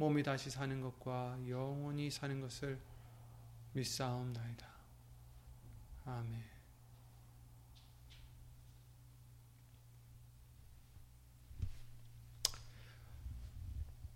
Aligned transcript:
몸이 0.00 0.22
다시 0.22 0.48
사는 0.48 0.80
것과 0.80 1.38
영원히 1.46 2.10
사는 2.10 2.40
것을 2.40 2.80
믿사옵나이다. 3.74 4.66
아멘. 6.06 6.42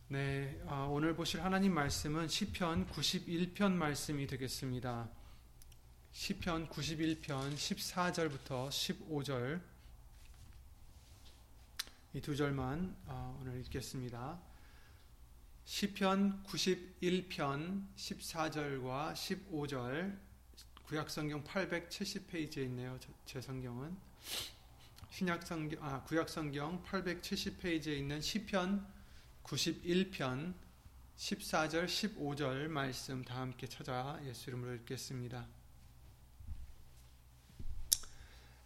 네, 0.08 0.62
아, 0.66 0.84
오늘 0.84 1.14
보실 1.14 1.44
하나님 1.44 1.74
말씀은 1.74 2.28
시편 2.28 2.88
91편 2.88 3.72
말씀이 3.72 4.26
되겠습니다. 4.26 5.10
시편 6.12 6.70
91편 6.70 7.54
14절부터 7.56 8.70
15절 8.70 9.60
이 12.14 12.20
두 12.22 12.34
절만 12.34 12.96
아, 13.06 13.36
오늘 13.38 13.60
읽겠습니다. 13.60 14.53
시편 15.64 16.42
91편 16.44 17.86
14절과 17.96 19.14
15절 19.14 20.18
구약성경 20.86 21.42
870페이지에 21.44 22.58
있네요. 22.64 22.98
제 23.24 23.40
성경은 23.40 23.96
신약성경 25.08 25.82
아 25.82 26.02
구약성경 26.02 26.84
870페이지에 26.84 27.96
있는 27.96 28.20
시편 28.20 28.86
91편 29.42 30.52
14절 31.16 31.86
15절 31.86 32.68
말씀 32.68 33.24
다 33.24 33.40
함께 33.40 33.66
찾아 33.66 34.20
예수 34.26 34.50
이름으로 34.50 34.74
읽겠습니다. 34.74 35.46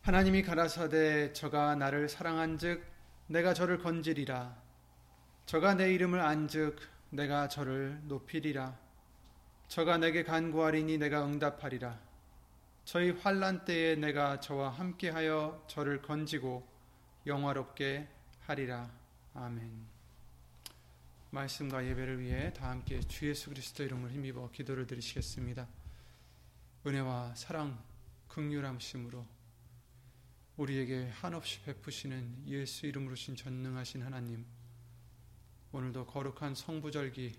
하나님이 0.01 0.43
가라사대 0.43 1.33
저가 1.33 1.77
나를 1.77 2.09
사랑한즉 2.09 2.85
내가 3.29 3.55
저를 3.55 3.79
건지리라 3.79 4.68
저가 5.49 5.73
내 5.73 5.95
이름을 5.95 6.21
안즉 6.21 6.79
내가 7.09 7.49
저를 7.49 7.99
높이리라. 8.05 8.79
저가 9.69 9.97
내게 9.97 10.23
간구하리니 10.23 10.99
내가 10.99 11.25
응답하리라. 11.25 11.99
저희 12.85 13.13
환란 13.13 13.65
때에 13.65 13.97
내가 13.97 14.41
저와 14.41 14.69
함께하여 14.69 15.65
저를 15.67 16.03
건지고 16.03 16.69
영화롭게 17.27 18.07
하리라. 18.41 18.91
아멘. 19.33 19.73
말씀과 21.31 21.87
예배를 21.87 22.21
위해 22.21 22.53
다 22.53 22.69
함께 22.69 23.01
주 23.01 23.27
예수 23.27 23.49
그리스도 23.49 23.83
이름을 23.85 24.11
힘입어 24.11 24.51
기도를 24.51 24.87
드리시겠습니다. 24.87 25.67
은혜와 26.87 27.35
사랑, 27.37 27.83
극률함심으로 28.29 29.25
우리에게 30.59 31.09
한없이 31.09 31.63
베푸시는 31.63 32.49
예수 32.49 32.85
이름으로 32.85 33.15
신 33.15 33.35
전능하신 33.35 34.03
하나님 34.03 34.45
오늘도 35.71 36.07
거룩한 36.07 36.55
성부절기 36.55 37.39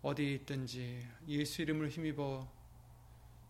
어디에 0.00 0.34
있든지 0.36 1.06
예수 1.28 1.60
이름을 1.60 1.90
힘입어 1.90 2.50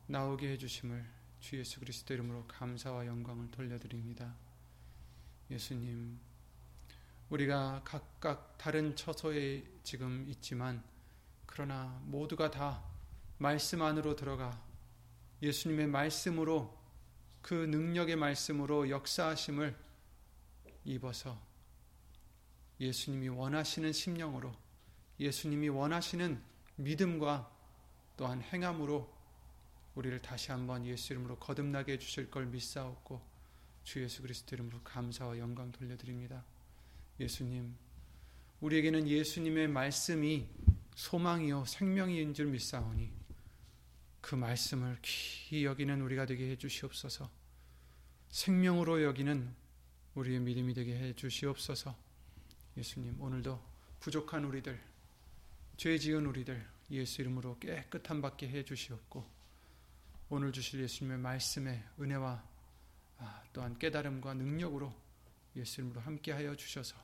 나오게 0.08 0.50
해주심을 0.52 1.06
주 1.38 1.56
예수 1.56 1.78
그리스도 1.78 2.12
이름으로 2.12 2.44
감사와 2.48 3.06
영광을 3.06 3.48
돌려드립니다. 3.52 4.34
예수님, 5.52 6.18
우리가 7.30 7.82
각각 7.84 8.58
다른 8.58 8.96
처소에 8.96 9.62
지금 9.84 10.26
있지만 10.30 10.82
그러나 11.46 12.00
모두가 12.06 12.50
다 12.50 12.82
말씀 13.38 13.82
안으로 13.82 14.16
들어가 14.16 14.60
예수님의 15.42 15.86
말씀으로 15.86 16.76
그 17.40 17.54
능력의 17.54 18.16
말씀으로 18.16 18.90
역사하심을 18.90 19.76
입어서 20.84 21.40
예수님이 22.80 23.28
원하시는 23.28 23.92
심령으로 23.92 24.54
예수님이 25.18 25.68
원하시는 25.68 26.40
믿음과 26.76 27.50
또한 28.16 28.42
행함으로 28.42 29.14
우리를 29.94 30.20
다시 30.20 30.50
한번 30.50 30.84
예수 30.84 31.12
이름으로 31.12 31.38
거듭나게 31.38 31.94
해주실 31.94 32.30
걸 32.30 32.46
믿사옵고 32.46 33.20
주 33.82 34.02
예수 34.02 34.20
그리스도 34.20 34.54
이름으로 34.54 34.80
감사와 34.82 35.38
영광 35.38 35.72
돌려드립니다. 35.72 36.44
예수님, 37.18 37.74
우리에게는 38.60 39.08
예수님의 39.08 39.68
말씀이 39.68 40.46
소망이요 40.94 41.64
생명인 41.66 42.34
줄 42.34 42.46
믿사오니 42.46 43.10
그 44.20 44.34
말씀을 44.34 44.98
귀히 45.02 45.64
여기는 45.64 46.00
우리가 46.02 46.26
되게 46.26 46.50
해주시옵소서. 46.50 47.30
생명으로 48.28 49.02
여기는 49.02 49.54
우리의 50.14 50.40
믿음이 50.40 50.74
되게 50.74 50.98
해주시옵소서. 50.98 52.05
예수님 52.76 53.20
오늘도 53.20 53.58
부족한 54.00 54.44
우리들 54.44 54.78
죄 55.76 55.98
지은 55.98 56.26
우리들 56.26 56.66
예수 56.90 57.22
이름으로 57.22 57.58
깨끗한 57.58 58.20
받게 58.20 58.48
해 58.48 58.64
주시옵고 58.64 59.24
오늘 60.28 60.52
주실 60.52 60.80
예수님의 60.80 61.18
말씀에 61.18 61.82
은혜와 61.98 62.44
아, 63.18 63.42
또한 63.52 63.78
깨달음과 63.78 64.34
능력으로 64.34 64.94
예수 65.56 65.80
이름으로 65.80 66.00
함께하여 66.02 66.54
주셔서 66.54 66.96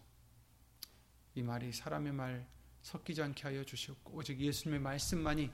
이 1.34 1.42
말이 1.42 1.72
사람의 1.72 2.12
말 2.12 2.46
섞이지 2.82 3.22
않게 3.22 3.42
하여 3.44 3.64
주시옵고 3.64 4.12
오직 4.14 4.38
예수님의 4.38 4.80
말씀만이 4.80 5.50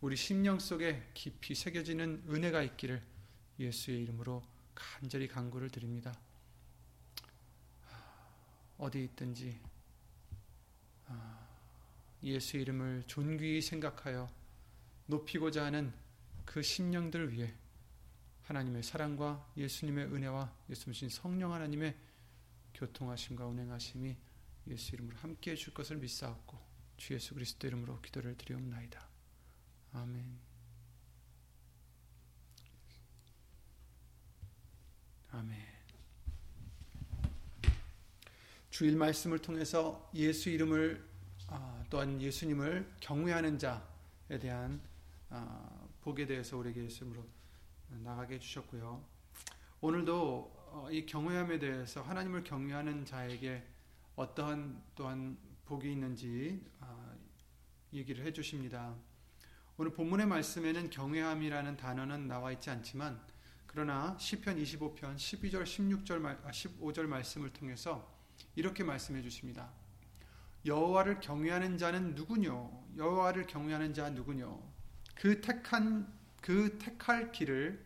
우리 0.00 0.16
심령 0.16 0.58
속에 0.58 1.10
깊이 1.14 1.54
새겨지는 1.54 2.24
은혜가 2.28 2.62
있기를 2.62 3.02
예수의 3.58 4.02
이름으로 4.02 4.42
간절히 4.74 5.28
간구를 5.28 5.70
드립니다. 5.70 6.12
어디 8.78 9.04
있든지 9.04 9.60
아, 11.06 11.48
예수 12.22 12.56
이름을 12.56 13.04
존귀히 13.06 13.60
생각하여 13.60 14.30
높이고자 15.06 15.64
하는 15.64 15.92
그 16.44 16.62
심령들 16.62 17.32
위해 17.32 17.54
하나님의 18.44 18.82
사랑과 18.82 19.50
예수님의 19.56 20.06
은혜와 20.06 20.54
예수님 20.70 21.08
성령 21.08 21.52
하나님의 21.52 21.96
교통하심과 22.74 23.46
운행하심이 23.46 24.16
예수 24.66 24.94
이름으로 24.94 25.16
함께 25.18 25.52
해 25.52 25.56
줄 25.56 25.72
것을 25.74 25.96
믿사옵고 25.96 26.58
주 26.96 27.14
예수 27.14 27.34
그리스도 27.34 27.66
이름으로 27.66 28.00
기도를 28.00 28.36
드리옵나이다. 28.36 29.08
아멘. 29.92 30.38
아멘. 35.30 35.73
주일 38.74 38.96
말씀을 38.96 39.38
통해서 39.38 40.10
예수 40.16 40.50
이름을 40.50 41.00
아, 41.46 41.84
또한 41.88 42.20
예수님을 42.20 42.94
경외하는 42.98 43.56
자에 43.56 44.40
대한 44.40 44.80
아, 45.30 45.86
복에 46.00 46.26
대해서 46.26 46.56
우리에게 46.56 46.82
예수님으로 46.82 47.24
나가게 48.02 48.34
해주셨고요. 48.34 49.00
오늘도 49.80 50.70
어, 50.72 50.88
이 50.90 51.06
경외함에 51.06 51.60
대해서 51.60 52.02
하나님을 52.02 52.42
경외하는 52.42 53.04
자에게 53.04 53.62
어떠한 54.16 54.82
또한 54.96 55.38
복이 55.66 55.92
있는지 55.92 56.60
아, 56.80 57.14
얘기를 57.92 58.24
해주십니다. 58.24 58.92
오늘 59.76 59.92
본문의 59.92 60.26
말씀에는 60.26 60.90
경외함이라는 60.90 61.76
단어는 61.76 62.26
나와 62.26 62.50
있지 62.50 62.70
않지만 62.70 63.24
그러나 63.68 64.18
시편 64.18 64.56
25편 64.56 65.14
12절 65.14 65.62
16절 65.62 66.42
15절 66.50 67.06
말씀을 67.06 67.52
통해서 67.52 68.13
이렇게 68.54 68.84
말씀해 68.84 69.22
주십니다. 69.22 69.70
여호와를 70.64 71.20
경외하는 71.20 71.78
자는 71.78 72.14
누구뇨? 72.14 72.84
여호와를 72.96 73.46
경외하는 73.46 73.92
자 73.94 74.10
누구뇨? 74.10 74.62
그 75.14 75.40
택한 75.40 76.12
그 76.40 76.78
택할 76.78 77.32
길을 77.32 77.84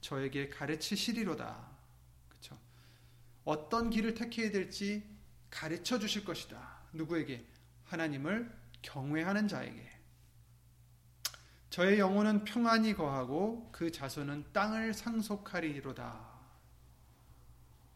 저에게 0.00 0.48
가르치시리로다. 0.48 1.76
어떤 3.46 3.90
길을 3.90 4.14
택해야 4.14 4.50
될지 4.50 5.08
가르쳐 5.50 6.00
주실 6.00 6.24
것이다. 6.24 6.80
누구에게? 6.92 7.46
하나님을 7.84 8.52
경외하는 8.82 9.46
자에게. 9.46 9.88
저의 11.70 12.00
영혼은 12.00 12.44
평안히 12.44 12.92
거하고 12.92 13.70
그 13.70 13.92
자손은 13.92 14.52
땅을 14.52 14.94
상속하리로다. 14.94 16.36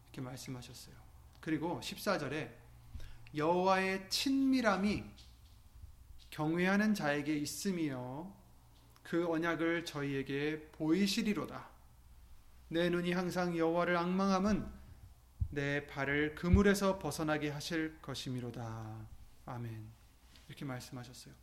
이렇게 0.04 0.20
말씀하셨어요. 0.20 0.94
그리고 1.40 1.80
14절에 1.82 2.50
여호와의 3.34 4.08
친밀함이 4.10 5.04
경외하는 6.30 6.94
자에게 6.94 7.36
있으며 7.36 8.32
그 9.02 9.28
언약을 9.28 9.84
저희에게 9.84 10.68
보이시리로다. 10.72 11.68
내 12.68 12.88
눈이 12.88 13.12
항상 13.12 13.56
여호와를 13.56 13.96
악망함은 13.96 14.80
내 15.50 15.86
발을 15.88 16.36
그물에서 16.36 16.98
벗어나게 17.00 17.50
하실 17.50 18.00
것이미로다. 18.00 19.08
아멘. 19.46 19.84
이렇게 20.46 20.64
말씀하셨어요. 20.64 21.34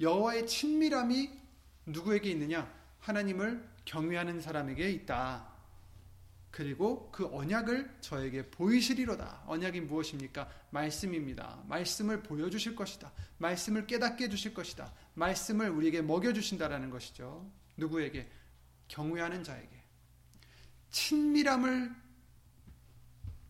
여호와의 0.00 0.46
친밀함이 0.46 1.30
누구에게 1.86 2.30
있느냐? 2.30 2.72
하나님을 3.00 3.68
경외하는 3.84 4.40
사람에게 4.40 4.90
있다. 4.90 5.55
그리고 6.56 7.10
그 7.12 7.26
언약을 7.36 7.98
저에게 8.00 8.50
보이시리로다. 8.50 9.42
언약이 9.46 9.82
무엇입니까? 9.82 10.50
말씀입니다. 10.70 11.62
말씀을 11.68 12.22
보여주실 12.22 12.74
것이다. 12.74 13.12
말씀을 13.36 13.86
깨닫게 13.86 14.24
해주실 14.24 14.54
것이다. 14.54 14.90
말씀을 15.12 15.68
우리에게 15.68 16.00
먹여주신다라는 16.00 16.88
것이죠. 16.88 17.46
누구에게? 17.76 18.30
경외하는 18.88 19.44
자에게. 19.44 19.68
친밀함을 20.88 21.94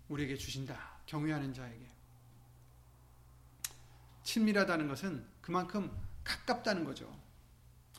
우리에게 0.08 0.34
주신다. 0.34 0.98
경외하는 1.06 1.54
자에게. 1.54 1.88
친밀하다는 4.24 4.88
것은 4.88 5.24
그만큼 5.40 5.96
가깝다는 6.24 6.82
거죠. 6.82 7.16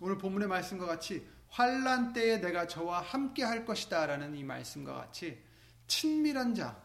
오늘 0.01 0.17
본문의 0.17 0.49
말씀과 0.49 0.85
같이 0.85 1.25
환란 1.49 2.13
때에 2.13 2.39
내가 2.39 2.67
저와 2.67 3.01
함께 3.01 3.43
할 3.43 3.65
것이다라는 3.65 4.35
이 4.35 4.43
말씀과 4.43 4.93
같이 4.93 5.41
친밀한 5.87 6.53
자 6.53 6.81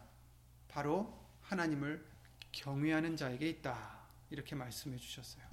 바로 0.67 1.19
하나님을 1.41 2.03
경외하는 2.51 3.17
자에게 3.17 3.47
있다. 3.49 3.99
이렇게 4.29 4.55
말씀해 4.55 4.97
주셨어요. 4.97 5.43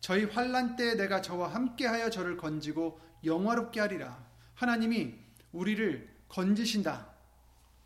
저희 0.00 0.24
환란 0.24 0.76
때에 0.76 0.94
내가 0.94 1.22
저와 1.22 1.54
함께하여 1.54 2.10
저를 2.10 2.36
건지고 2.36 3.00
영화롭게 3.24 3.80
하리라. 3.80 4.22
하나님이 4.54 5.14
우리를 5.52 6.08
건지신다. 6.28 7.08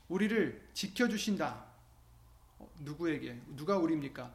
우리를 0.08 0.70
지켜주신다. 0.74 1.64
어, 2.58 2.70
누구에게? 2.80 3.40
누가 3.56 3.78
우리입니까? 3.78 4.32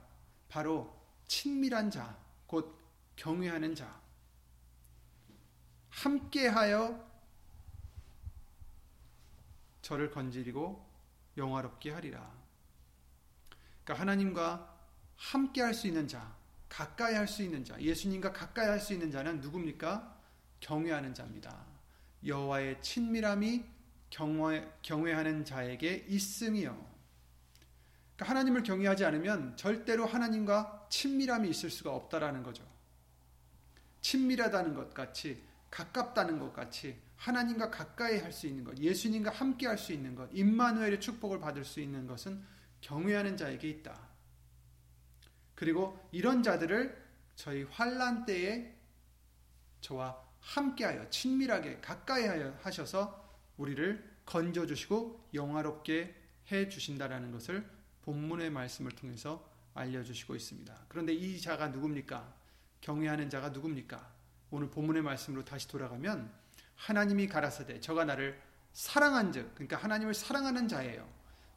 바로 0.50 0.94
친밀한 1.28 1.92
자, 1.92 2.18
곧 2.48 2.78
경외하는 3.16 3.76
자. 3.76 4.00
함께하여 5.90 7.08
저를 9.82 10.12
건지리고 10.12 10.86
영화롭게 11.38 11.92
하리라. 11.92 12.32
그러니까 13.84 14.02
하나님과 14.02 14.78
함께 15.18 15.62
할 15.62 15.74
수 15.74 15.88
있는 15.88 16.08
자, 16.08 16.36
가까이 16.70 17.16
할 17.16 17.28
수 17.28 17.42
있는 17.44 17.64
자, 17.66 17.80
예수님과 17.82 18.32
가까이 18.32 18.68
할 18.68 18.80
수 18.80 18.94
있는 18.94 19.12
자는 19.12 19.42
누굽니까? 19.42 20.18
경외하는 20.60 21.14
자입니다. 21.14 21.66
여호와의 22.26 22.82
친밀함이 22.82 23.64
경외, 24.10 24.70
경외하는 24.82 25.46
자에게 25.46 26.06
있으며 26.08 26.76
그러니까 28.16 28.26
하나님을 28.26 28.64
경외하지 28.64 29.06
않으면 29.06 29.56
절대로 29.56 30.06
하나님과 30.06 30.88
친밀함이 30.90 31.50
있을 31.50 31.70
수가 31.70 31.92
없다라는 31.96 32.44
거죠. 32.44 32.68
친밀하다는 34.02 34.74
것 34.74 34.94
같이 34.94 35.42
가깝다는 35.72 36.40
것 36.40 36.54
같이 36.54 37.00
하나님과 37.18 37.70
가까이 37.70 38.20
할 38.20 38.32
수 38.32 38.48
있는 38.48 38.64
것, 38.64 38.78
예수님과 38.78 39.32
함께 39.32 39.68
할 39.68 39.78
수 39.78 39.92
있는 39.94 40.16
것, 40.16 40.30
임마누엘의 40.34 41.02
축복을 41.02 41.40
받을 41.40 41.66
수 41.66 41.80
있는 41.80 42.08
것은 42.08 42.44
경외하는 42.82 43.36
자에게 43.36 43.70
있다. 43.70 44.10
그리고 45.56 46.00
이런 46.12 46.42
자들을 46.42 47.10
저희 47.36 47.64
환란 47.64 48.26
때에 48.26 48.74
저와 49.82 50.18
함께하여 50.40 51.10
친밀하게 51.10 51.82
가까이 51.82 52.26
하셔서 52.62 53.38
우리를 53.58 54.20
건져 54.26 54.66
주시고 54.66 55.30
영화롭게 55.34 56.16
해 56.52 56.70
주신다라는 56.70 57.32
것을 57.32 57.70
본문의 58.04 58.50
말씀을 58.50 58.92
통해서 58.94 59.50
알려 59.74 60.04
주시고 60.04 60.36
있습니다. 60.36 60.86
그런데 60.88 61.14
이 61.14 61.40
자가 61.40 61.68
누굽니까? 61.68 62.34
경외하는 62.82 63.30
자가 63.30 63.50
누굽니까? 63.50 64.19
오늘 64.52 64.70
본문의 64.70 65.02
말씀으로 65.02 65.46
다시 65.46 65.68
돌아가면 65.68 66.32
하나님이 66.76 67.28
가라사대 67.28 67.80
저가 67.82 68.06
나를 68.06 68.40
사랑한즉 68.74 69.56
그러니까 69.56 69.78
하나님을 69.78 70.14
사랑하는 70.14 70.68
자예요. 70.68 71.08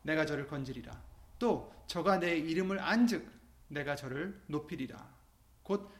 내가 0.03 0.27
저를 0.27 0.47
건지리라. 0.47 1.01
또 1.39 1.73
저가 1.87 2.19
내 2.19 2.37
이름을 2.37 2.81
안즉 2.81 3.29
내가 3.69 3.97
저를 3.97 4.41
높이리라. 4.47 5.09
곧 5.63 5.91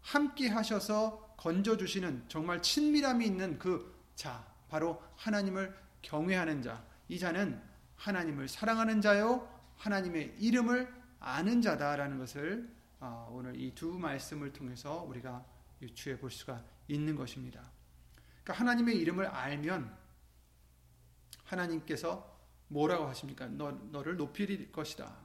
함께 0.00 0.48
하셔서 0.48 1.34
건져 1.36 1.76
주시는 1.76 2.24
정말 2.28 2.62
친밀함이 2.62 3.24
있는 3.24 3.58
그 3.58 3.94
자, 4.14 4.44
바로 4.68 5.02
하나님을 5.16 5.74
경외하는 6.02 6.62
자. 6.62 6.84
이 7.08 7.18
자는 7.18 7.60
하나님을 7.96 8.48
사랑하는 8.48 9.00
자요. 9.00 9.48
하나님의 9.76 10.36
이름을 10.38 10.92
아는 11.20 11.62
자다라는 11.62 12.18
것을 12.18 12.68
어, 13.00 13.28
오늘 13.32 13.60
이 13.60 13.74
두 13.74 13.98
말씀을 13.98 14.52
통해서 14.52 15.02
우리가 15.02 15.44
유추해 15.82 16.18
볼 16.18 16.30
수가 16.30 16.64
있는 16.88 17.16
것입니다. 17.16 17.70
그러니까 18.42 18.60
하나님의 18.60 18.96
이름을 18.98 19.26
알면 19.26 19.96
하나님께서 21.44 22.36
뭐라고 22.68 23.06
하십니까? 23.06 23.46
너, 23.48 23.72
너를 23.90 24.16
높일 24.16 24.70
것이다. 24.72 25.16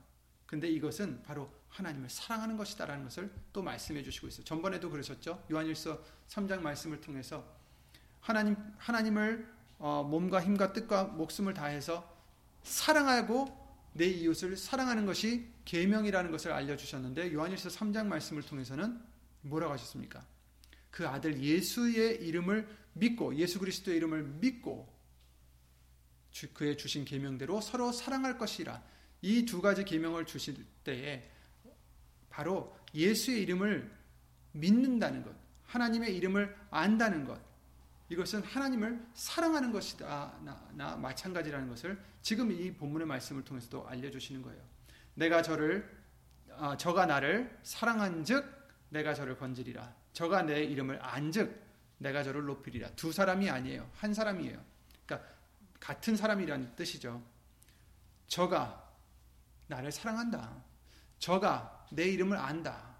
근데 0.45 0.67
이것은 0.67 1.23
바로 1.23 1.51
하나님을 1.69 2.09
사랑하는 2.09 2.57
것이다라는 2.57 3.05
것을 3.05 3.31
또 3.53 3.61
말씀해 3.63 4.03
주시고 4.03 4.27
있어요. 4.27 4.43
전번에도 4.43 4.89
그러셨죠? 4.89 5.45
요한일서 5.51 6.03
3장 6.27 6.59
말씀을 6.59 6.99
통해서 6.99 7.45
하나님 8.19 8.55
하나님을 8.77 9.49
어, 9.79 10.03
몸과 10.03 10.43
힘과 10.43 10.73
뜻과 10.73 11.05
목숨을 11.05 11.53
다해서 11.53 12.07
사랑하고 12.63 13.59
내 13.93 14.05
이웃을 14.05 14.55
사랑하는 14.55 15.05
것이 15.05 15.49
계명이라는 15.65 16.31
것을 16.31 16.51
알려 16.51 16.75
주셨는데 16.75 17.33
요한일서 17.33 17.69
3장 17.69 18.05
말씀을 18.05 18.43
통해서는 18.43 19.01
뭐라고 19.41 19.73
하셨습니까? 19.73 20.25
그 20.91 21.07
아들 21.07 21.41
예수의 21.41 22.23
이름을 22.23 22.67
믿고 22.93 23.35
예수 23.35 23.57
그리스도의 23.59 23.97
이름을 23.97 24.23
믿고 24.23 24.91
그의 26.53 26.77
주신 26.77 27.05
계명대로 27.05 27.59
서로 27.61 27.91
사랑할 27.91 28.37
것이라 28.37 28.83
이 29.21 29.45
두 29.45 29.61
가지 29.61 29.83
계명을 29.83 30.25
주실 30.25 30.65
때에 30.83 31.29
바로 32.29 32.75
예수의 32.93 33.41
이름을 33.43 33.91
믿는다는 34.53 35.23
것, 35.23 35.35
하나님의 35.65 36.15
이름을 36.17 36.55
안다는 36.71 37.25
것, 37.25 37.39
이것은 38.09 38.41
하나님을 38.41 39.05
사랑하는 39.13 39.71
것이다. 39.71 40.37
나, 40.43 40.69
나 40.73 40.95
마찬가지라는 40.97 41.69
것을 41.69 41.97
지금 42.21 42.51
이 42.51 42.73
본문의 42.73 43.07
말씀을 43.07 43.43
통해서도 43.43 43.87
알려주시는 43.87 44.41
거예요. 44.41 44.61
내가 45.13 45.41
저를 45.41 45.89
어, 46.49 46.75
저가 46.75 47.05
나를 47.05 47.57
사랑한즉 47.63 48.43
내가 48.89 49.13
저를 49.13 49.37
건지리라. 49.37 49.95
저가 50.13 50.43
내 50.43 50.63
이름을 50.63 50.99
안즉 51.01 51.61
내가 51.97 52.23
저를 52.23 52.45
높이리라. 52.45 52.89
두 52.91 53.11
사람이 53.11 53.49
아니에요. 53.49 53.89
한 53.95 54.13
사람이에요. 54.13 54.63
그러니까 55.05 55.29
같은 55.79 56.15
사람이라는 56.15 56.75
뜻이죠. 56.75 57.21
저가 58.27 58.91
나를 59.67 59.91
사랑한다. 59.91 60.63
저가 61.19 61.87
내 61.91 62.05
이름을 62.05 62.37
안다. 62.37 62.95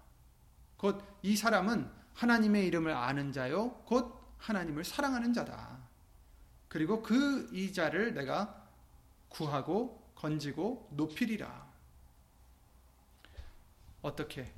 곧 0.76 1.12
이 1.22 1.36
사람은 1.36 1.88
하나님의 2.14 2.66
이름을 2.66 2.92
아는 2.92 3.32
자요. 3.32 3.70
곧 3.84 4.20
하나님을 4.38 4.84
사랑하는 4.84 5.32
자다. 5.32 5.78
그리고 6.68 7.02
그 7.02 7.48
이자를 7.52 8.12
내가 8.14 8.68
구하고 9.28 10.12
건지고 10.14 10.88
높이리라. 10.92 11.70
어떻게? 14.02 14.52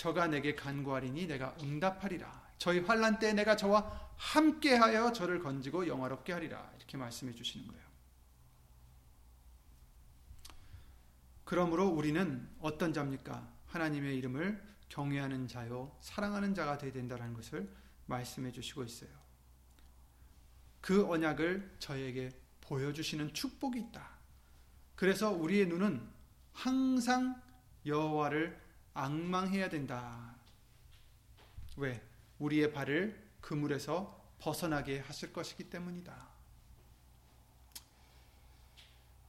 저가 0.00 0.28
내게 0.28 0.54
간구하리니 0.54 1.26
내가 1.26 1.54
응답하리라. 1.60 2.54
저희 2.56 2.78
환란 2.80 3.18
때 3.18 3.34
내가 3.34 3.54
저와 3.54 4.10
함께하여 4.16 5.12
저를 5.12 5.42
건지고 5.42 5.86
영화롭게 5.86 6.32
하리라. 6.32 6.72
이렇게 6.78 6.96
말씀해 6.96 7.34
주시는 7.34 7.68
거예요. 7.68 7.84
그러므로 11.44 11.86
우리는 11.86 12.48
어떤 12.60 12.94
자입니까? 12.94 13.46
하나님의 13.66 14.16
이름을 14.16 14.66
경외하는 14.88 15.46
자요 15.48 15.94
사랑하는 16.00 16.54
자가 16.54 16.78
되어야 16.78 16.94
된다는 16.94 17.34
것을 17.34 17.70
말씀해 18.06 18.52
주시고 18.52 18.84
있어요. 18.84 19.10
그 20.80 21.06
언약을 21.10 21.76
저에게 21.78 22.30
보여주시는 22.62 23.34
축복이 23.34 23.78
있다. 23.78 24.08
그래서 24.96 25.30
우리의 25.30 25.66
눈은 25.66 26.08
항상 26.54 27.42
여호와를 27.84 28.69
악망해야 28.94 29.68
된다. 29.68 30.34
왜? 31.76 32.02
우리의 32.38 32.72
발을 32.72 33.30
그물에서 33.40 34.18
벗어나게 34.38 35.00
하실 35.00 35.32
것이기 35.32 35.70
때문이다. 35.70 36.28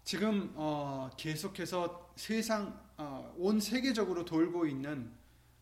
지금 0.04 0.52
어, 0.56 1.10
계속해서 1.18 2.14
세상 2.16 2.82
어, 2.98 3.34
온 3.38 3.60
세계적으로 3.60 4.26
돌고 4.26 4.66
있는 4.66 5.12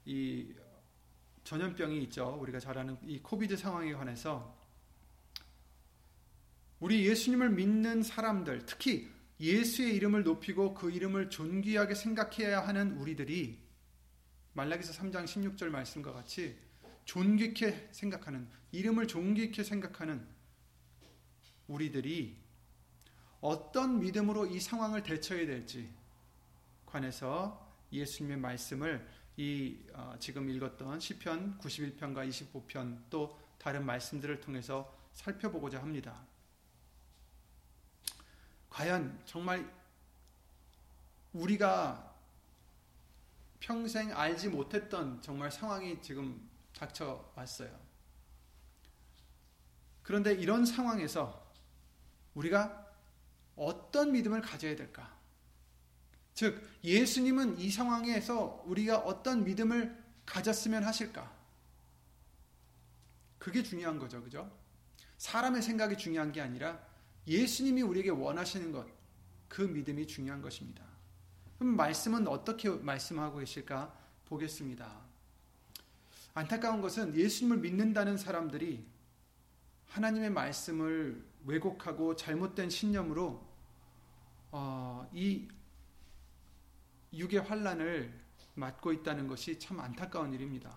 이 0.06 0.54
전염병이 1.44 2.02
있죠. 2.04 2.38
우리가 2.42 2.60
잘 2.60 2.78
아는 2.78 2.98
이 3.04 3.20
코비드 3.20 3.58
상황에 3.58 3.94
관해서 3.94 4.58
우리 6.80 7.06
예수님을 7.06 7.50
믿는 7.50 8.04
사람들, 8.04 8.66
특히 8.66 9.12
예수의 9.40 9.96
이름을 9.96 10.24
높이고 10.24 10.74
그 10.74 10.92
이름을 10.92 11.30
존귀하게 11.30 11.94
생각해야 11.96 12.66
하는 12.66 12.98
우리들이 12.98 13.69
말라기서 14.60 14.92
3장 14.92 15.24
16절 15.24 15.70
말씀과 15.70 16.12
같이 16.12 16.58
존귀케 17.06 17.90
생각하는 17.94 18.46
이름을 18.74 19.08
존귀케 19.08 19.64
생각하는 19.64 20.28
우리들이 21.70 22.38
어떤 23.40 24.00
믿음으로 24.00 24.48
이 24.48 24.60
상황을 24.60 25.02
대처해야 25.02 25.48
될지 25.48 25.90
관해서 26.86 27.74
예수님의 27.94 28.38
말씀을 28.38 29.08
이 29.38 29.78
어, 29.94 30.16
지금 30.20 30.50
읽었던 30.50 31.00
시편 31.00 31.60
91편과 31.60 32.28
25편 32.28 33.04
또 33.10 33.40
다른 33.58 33.86
말씀들을 33.86 34.42
통해서 34.42 34.94
살펴보고자 35.14 35.82
합니다. 35.82 36.22
과연 38.70 39.22
정말 39.26 39.72
우리가 41.32 42.09
평생 43.60 44.16
알지 44.18 44.50
못했던 44.50 45.22
정말 45.22 45.52
상황이 45.52 46.02
지금 46.02 46.50
닥쳐왔어요. 46.74 47.78
그런데 50.02 50.34
이런 50.34 50.66
상황에서 50.66 51.54
우리가 52.34 52.88
어떤 53.56 54.12
믿음을 54.12 54.42
가져야 54.42 54.76
될까? 54.76 55.16
즉, 56.34 56.66
예수님은 56.84 57.60
이 57.60 57.70
상황에서 57.70 58.64
우리가 58.66 59.00
어떤 59.00 59.44
믿음을 59.44 59.96
가졌으면 60.26 60.84
하실까? 60.84 61.30
그게 63.38 63.62
중요한 63.62 64.00
거죠. 64.00 64.24
그죠? 64.24 64.50
사람의 65.18 65.62
생각이 65.62 65.98
중요한 65.98 66.32
게 66.32 66.40
아니라 66.40 66.82
예수님이 67.28 67.82
우리에게 67.82 68.10
원하시는 68.10 68.72
것, 68.72 68.88
그 69.48 69.62
믿음이 69.62 70.08
중요한 70.08 70.42
것입니다. 70.42 70.89
그럼 71.60 71.76
말씀은 71.76 72.26
어떻게 72.28 72.70
말씀하고 72.70 73.40
계실까 73.40 73.94
보겠습니다. 74.26 74.90
안타까운 76.34 76.82
것은 76.82 77.14
예수님을 77.16 77.58
믿는다는 77.58 78.18
사람들이 78.18 78.86
하나님의 79.88 80.30
말씀을 80.30 81.22
왜곡하고 81.46 82.16
잘못된 82.16 82.70
신념으로 82.70 83.46
어, 84.52 85.10
이 85.14 85.50
육의 87.12 87.42
환란을 87.42 88.18
맞고 88.56 88.94
있다는 88.94 89.28
것이 89.28 89.60
참 89.60 89.82
안타까운 89.82 90.34
일입니다. 90.34 90.74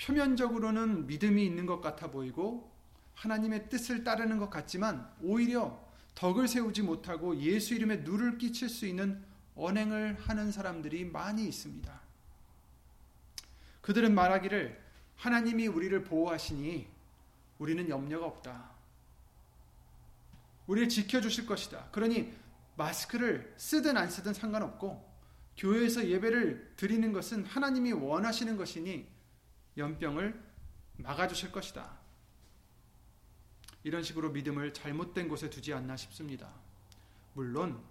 표면적으로는 0.00 1.08
믿음이 1.08 1.44
있는 1.44 1.66
것 1.66 1.80
같아 1.80 2.10
보이고 2.10 2.70
하나님의 3.14 3.68
뜻을 3.68 4.04
따르는 4.04 4.38
것 4.38 4.48
같지만 4.48 5.12
오히려 5.22 5.89
덕을 6.14 6.48
세우지 6.48 6.82
못하고 6.82 7.36
예수 7.40 7.74
이름에 7.74 7.98
누를 7.98 8.38
끼칠 8.38 8.68
수 8.68 8.86
있는 8.86 9.22
언행을 9.54 10.16
하는 10.20 10.52
사람들이 10.52 11.04
많이 11.04 11.46
있습니다. 11.46 12.00
그들은 13.80 14.14
말하기를 14.14 14.80
하나님이 15.16 15.66
우리를 15.66 16.04
보호하시니 16.04 16.88
우리는 17.58 17.88
염려가 17.88 18.26
없다. 18.26 18.70
우리를 20.66 20.88
지켜주실 20.88 21.46
것이다. 21.46 21.88
그러니 21.90 22.32
마스크를 22.76 23.52
쓰든 23.56 23.96
안 23.96 24.08
쓰든 24.08 24.32
상관없고 24.32 25.10
교회에서 25.56 26.08
예배를 26.08 26.74
드리는 26.76 27.12
것은 27.12 27.44
하나님이 27.44 27.92
원하시는 27.92 28.56
것이니 28.56 29.06
연병을 29.76 30.40
막아주실 30.96 31.52
것이다. 31.52 31.99
이런 33.82 34.02
식으로 34.02 34.30
믿음을 34.30 34.72
잘못된 34.74 35.28
곳에 35.28 35.48
두지 35.48 35.72
않나 35.72 35.96
싶습니다. 35.96 36.52
물론 37.34 37.82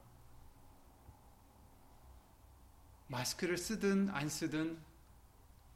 마스크를 3.07 3.57
쓰든 3.57 4.09
안 4.09 4.29
쓰든 4.29 4.77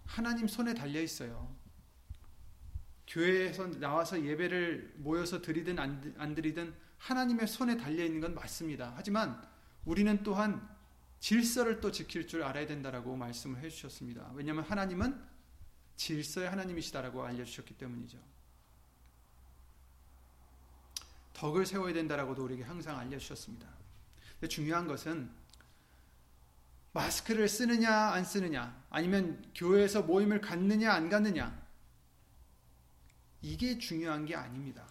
하나님 0.06 0.48
손에 0.48 0.74
달려 0.74 1.02
있어요. 1.02 1.56
교회에서 3.08 3.68
나와서 3.80 4.24
예배를 4.24 4.94
모여서 4.98 5.42
드리든 5.42 5.80
안 5.80 6.36
드리든 6.36 6.74
하나님의 6.98 7.48
손에 7.48 7.78
달려 7.78 8.06
있는 8.06 8.22
건 8.22 8.34
맞습니다. 8.34 8.94
하지만 8.96 9.46
우리는 9.84 10.24
또한 10.24 10.68
질서를 11.20 11.80
또 11.80 11.92
지킬 11.92 12.28
줄 12.28 12.44
알아야 12.44 12.68
된다라고 12.68 13.16
말씀을 13.16 13.60
해 13.62 13.70
주셨습니다. 13.70 14.32
왜냐하면 14.36 14.64
하나님은 14.64 15.22
질서의 15.96 16.50
하나님이시다라고 16.50 17.24
알려주셨기 17.24 17.78
때문이죠. 17.78 18.33
덕을 21.44 21.66
세워야 21.66 21.92
된다라고도 21.92 22.46
우리에게 22.46 22.64
항상 22.64 22.98
알려주셨습니다. 22.98 23.68
근데 24.40 24.48
중요한 24.48 24.88
것은 24.88 25.30
마스크를 26.94 27.50
쓰느냐 27.50 27.92
안 27.92 28.24
쓰느냐 28.24 28.82
아니면 28.90 29.44
교회에서 29.54 30.04
모임을 30.04 30.40
갖느냐 30.40 30.94
안 30.94 31.10
갖느냐 31.10 31.62
이게 33.42 33.78
중요한 33.78 34.24
게 34.26 34.38
아닙니다. 34.38 34.88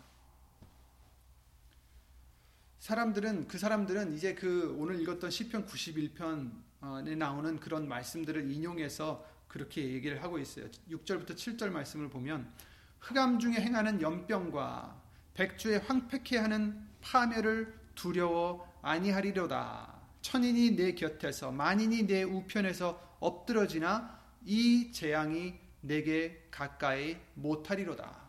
사람들은 2.80 3.48
그 3.48 3.56
사람들은 3.56 4.12
이제 4.12 4.34
그 4.34 4.76
오늘 4.78 5.00
읽었던 5.00 5.30
시편 5.30 5.64
91편에 5.64 7.16
나오는 7.16 7.58
그런 7.60 7.88
말씀들을 7.88 8.50
인용해서 8.50 9.26
그렇게 9.48 9.94
얘기를 9.94 10.22
하고 10.22 10.38
있어요. 10.38 10.70
6절부터 10.90 11.30
7절 11.30 11.70
말씀을 11.70 12.10
보면 12.10 12.52
흑암 13.00 13.38
중에 13.38 13.54
행하는 13.54 14.02
연병과 14.02 15.01
백주에 15.34 15.78
황폐케 15.78 16.38
하는 16.38 16.88
파멸을 17.00 17.80
두려워 17.94 18.70
아니하리로다. 18.82 20.00
천인이 20.20 20.72
내 20.76 20.94
곁에서 20.94 21.50
만인이 21.50 22.06
내 22.06 22.22
우편에서 22.22 23.18
엎드러지나 23.20 24.20
이 24.44 24.92
재앙이 24.92 25.58
내게 25.80 26.46
가까이 26.50 27.16
못하리로다. 27.34 28.22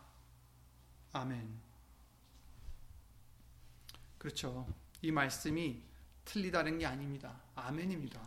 아멘. 1.12 1.48
그렇죠. 4.18 4.66
이 5.02 5.12
말씀이 5.12 5.82
틀리다는 6.24 6.78
게 6.78 6.86
아닙니다. 6.86 7.40
아멘입니다. 7.54 8.20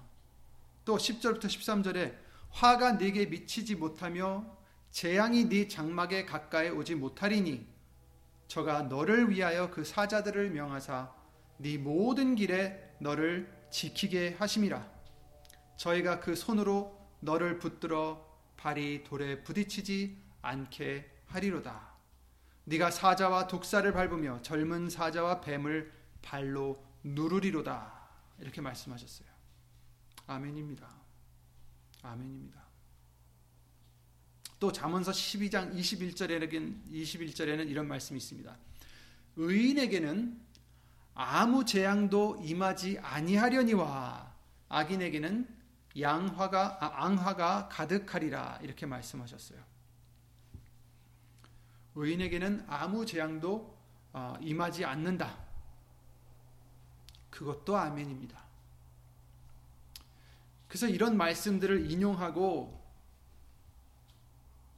또 0.85 0.97
10절부터 0.97 1.45
13절에 1.45 2.15
화가 2.51 2.93
네게 2.93 3.25
미치지 3.25 3.75
못하며 3.75 4.57
재앙이 4.91 5.49
네 5.49 5.67
장막에 5.67 6.25
가까이 6.25 6.69
오지 6.69 6.95
못하리니 6.95 7.67
저가 8.47 8.83
너를 8.83 9.29
위하여 9.29 9.69
그 9.69 9.83
사자들을 9.83 10.51
명하사 10.51 11.13
네 11.57 11.77
모든 11.77 12.35
길에 12.35 12.95
너를 12.99 13.51
지키게 13.69 14.35
하심이라. 14.39 14.89
저희가 15.75 16.19
그 16.19 16.35
손으로 16.35 16.97
너를 17.19 17.59
붙들어 17.59 18.25
발이 18.57 19.03
돌에 19.03 19.43
부딪히지 19.43 20.17
않게 20.41 21.11
하리로다. 21.27 21.95
네가 22.65 22.91
사자와 22.91 23.47
독사를 23.47 23.91
밟으며 23.91 24.41
젊은 24.41 24.89
사자와 24.89 25.41
뱀을 25.41 25.91
발로 26.21 26.83
누르리로다. 27.03 27.93
이렇게 28.39 28.61
말씀하셨어요. 28.61 29.27
아멘입니다. 30.27 30.87
아멘입니다 32.03 32.66
또 34.59 34.71
잠언서 34.71 35.11
12장 35.11 35.73
21절에는 35.75 36.91
21절에는 36.91 37.69
이런 37.69 37.87
말씀이 37.87 38.17
있습니다. 38.17 38.57
의인에게는 39.35 40.39
아무 41.13 41.65
재앙도 41.65 42.41
임하지 42.43 42.99
아니하려니와 42.99 44.33
악인에게는 44.69 45.47
양화가 45.99 46.77
아, 46.79 47.05
앙화가 47.05 47.69
가득하리라 47.69 48.59
이렇게 48.61 48.85
말씀하셨어요. 48.85 49.59
의인에게는 51.95 52.65
아무 52.67 53.05
재앙도 53.05 53.77
어, 54.13 54.35
임하지 54.41 54.85
않는다. 54.85 55.37
그것도 57.29 57.77
아멘입니다. 57.77 58.43
그래서 60.67 60.87
이런 60.87 61.17
말씀들을 61.17 61.89
인용하고 61.89 62.76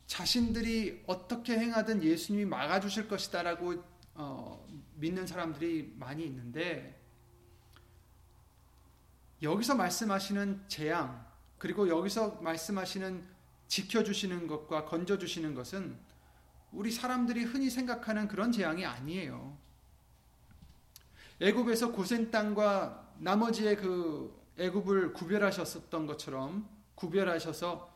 자신들이 0.10 1.04
어떻게 1.06 1.56
행하든 1.58 2.02
예수님이 2.02 2.46
막아주실 2.46 3.08
것이다라고 3.08 3.84
어, 4.16 4.68
믿는 4.96 5.28
사람들이 5.28 5.94
많이 6.00 6.26
있는데 6.26 7.00
여기서 9.44 9.76
말씀하시는 9.76 10.64
재앙 10.68 11.24
그리고 11.60 11.88
여기서 11.88 12.40
말씀하시는 12.42 13.24
지켜주시는 13.68 14.48
것과 14.48 14.86
건져주시는 14.86 15.54
것은 15.54 15.96
우리 16.72 16.92
사람들이 16.92 17.44
흔히 17.44 17.70
생각하는 17.70 18.28
그런 18.28 18.52
재앙이 18.52 18.88
아니에요. 18.88 19.56
애굽에서 21.40 21.92
고센 21.92 22.32
땅과 22.32 23.14
나머지의 23.20 23.78
그 23.78 24.36
애굽을 24.58 25.14
구별하셨었던 25.14 26.08
것처럼 26.08 26.68
구별하셔서 26.96 27.89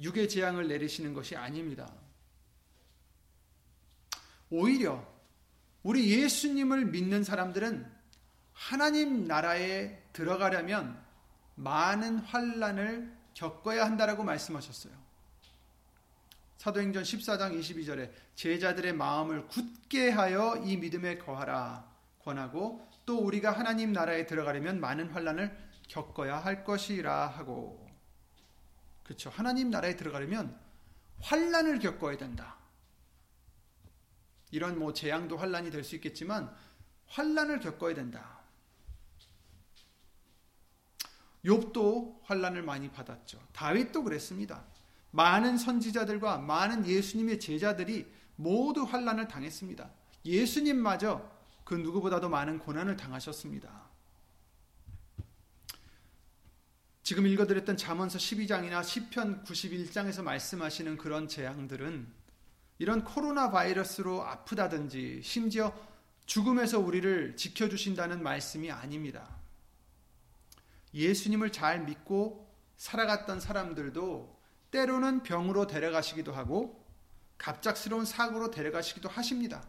육의 0.00 0.28
재앙을 0.28 0.68
내리시는 0.68 1.14
것이 1.14 1.36
아닙니다. 1.36 1.92
오히려 4.50 5.04
우리 5.82 6.10
예수님을 6.10 6.86
믿는 6.86 7.24
사람들은 7.24 7.90
하나님 8.52 9.24
나라에 9.26 10.02
들어가려면 10.12 11.02
많은 11.56 12.18
환란을 12.18 13.12
겪어야 13.34 13.84
한다라고 13.84 14.24
말씀하셨어요. 14.24 14.92
사도행전 16.56 17.02
14장 17.02 17.58
22절에 17.58 18.10
제자들의 18.36 18.94
마음을 18.94 19.46
굳게 19.48 20.10
하여 20.10 20.56
이 20.64 20.76
믿음에 20.76 21.18
거하라 21.18 21.86
권하고 22.20 22.88
또 23.04 23.18
우리가 23.18 23.52
하나님 23.52 23.92
나라에 23.92 24.24
들어가려면 24.26 24.80
많은 24.80 25.10
환란을 25.10 25.54
겪어야 25.88 26.38
할 26.38 26.64
것이라 26.64 27.26
하고 27.26 27.83
그렇죠. 29.04 29.30
하나님 29.30 29.70
나라에 29.70 29.96
들어가려면 29.96 30.58
환란을 31.20 31.78
겪어야 31.78 32.16
된다. 32.16 32.56
이런 34.50 34.78
뭐 34.78 34.92
재앙도 34.92 35.36
환란이 35.36 35.70
될 35.70 35.84
수 35.84 35.94
있겠지만 35.96 36.52
환란을 37.06 37.60
겪어야 37.60 37.94
된다. 37.94 38.40
욥도 41.44 42.22
환란을 42.24 42.62
많이 42.62 42.90
받았죠. 42.90 43.38
다윗도 43.52 44.02
그랬습니다. 44.02 44.64
많은 45.10 45.58
선지자들과 45.58 46.38
많은 46.38 46.86
예수님의 46.86 47.38
제자들이 47.38 48.10
모두 48.36 48.82
환란을 48.82 49.28
당했습니다. 49.28 49.90
예수님마저 50.24 51.30
그 51.64 51.74
누구보다도 51.74 52.28
많은 52.28 52.58
고난을 52.58 52.96
당하셨습니다. 52.96 53.84
지금 57.04 57.26
읽어드렸던 57.26 57.76
잠언서 57.76 58.16
12장이나 58.16 58.82
시편 58.82 59.44
91장에서 59.44 60.22
말씀하시는 60.22 60.96
그런 60.96 61.28
재앙들은 61.28 62.06
이런 62.78 63.04
코로나 63.04 63.50
바이러스로 63.50 64.22
아프다든지 64.22 65.20
심지어 65.22 65.74
죽음에서 66.24 66.80
우리를 66.80 67.36
지켜주신다는 67.36 68.22
말씀이 68.22 68.70
아닙니다. 68.70 69.28
예수님을 70.94 71.52
잘 71.52 71.84
믿고 71.84 72.50
살아갔던 72.78 73.38
사람들도 73.38 74.40
때로는 74.70 75.24
병으로 75.24 75.66
데려가시기도 75.66 76.32
하고 76.32 76.86
갑작스러운 77.36 78.06
사고로 78.06 78.50
데려가시기도 78.50 79.10
하십니다. 79.10 79.62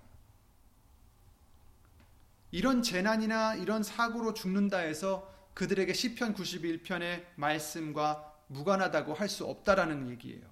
이런 2.51 2.81
재난이나 2.81 3.55
이런 3.55 3.83
사고로 3.83 4.33
죽는다 4.33 4.77
해서 4.77 5.34
그들에게 5.55 5.93
시편 5.93 6.35
91편의 6.35 7.25
말씀과 7.35 8.33
무관하다고 8.47 9.13
할 9.15 9.27
수 9.27 9.45
없다라는 9.45 10.09
얘기예요. 10.11 10.43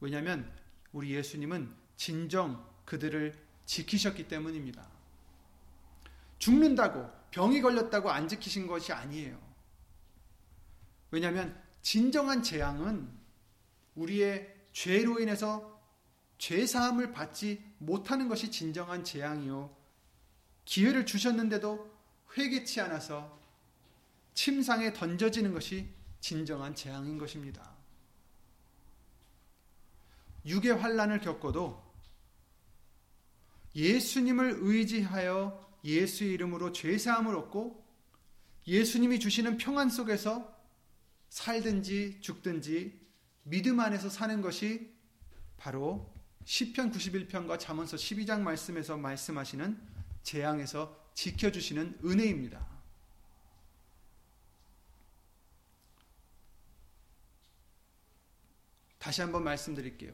왜냐하면 0.00 0.52
우리 0.92 1.14
예수님은 1.14 1.74
진정 1.96 2.68
그들을 2.84 3.34
지키셨기 3.64 4.28
때문입니다. 4.28 4.86
죽는다고 6.38 7.08
병이 7.30 7.60
걸렸다고 7.60 8.10
안 8.10 8.26
지키신 8.28 8.66
것이 8.66 8.92
아니에요. 8.92 9.40
왜냐하면 11.10 11.60
진정한 11.82 12.42
재앙은 12.42 13.08
우리의 13.94 14.54
죄로 14.72 15.20
인해서 15.20 15.80
죄 16.38 16.66
사함을 16.66 17.12
받지 17.12 17.62
못하는 17.78 18.28
것이 18.28 18.50
진정한 18.50 19.04
재앙이요. 19.04 19.76
기회를 20.64 21.06
주셨는데도 21.06 21.90
회개치 22.36 22.80
않아서 22.80 23.38
침상에 24.40 24.94
던져지는 24.94 25.52
것이 25.52 25.86
진정한 26.18 26.74
재앙인 26.74 27.18
것입니다. 27.18 27.76
육의 30.46 30.76
환란을 30.76 31.20
겪어도 31.20 31.82
예수님을 33.74 34.60
의지하여 34.60 35.78
예수의 35.84 36.32
이름으로 36.32 36.72
죄 36.72 36.96
사함을 36.96 37.36
얻고 37.36 37.84
예수님이 38.66 39.20
주시는 39.20 39.58
평안 39.58 39.90
속에서 39.90 40.58
살든지 41.28 42.22
죽든지 42.22 42.98
믿음 43.42 43.78
안에서 43.78 44.08
사는 44.08 44.40
것이 44.40 44.90
바로 45.58 46.14
시편 46.46 46.92
91편과 46.92 47.58
잠언서 47.58 47.98
12장 47.98 48.40
말씀에서 48.40 48.96
말씀하시는 48.96 49.78
재앙에서 50.22 50.98
지켜 51.12 51.52
주시는 51.52 51.98
은혜입니다. 52.02 52.79
다시 59.00 59.22
한번 59.22 59.44
말씀드릴게요. 59.44 60.12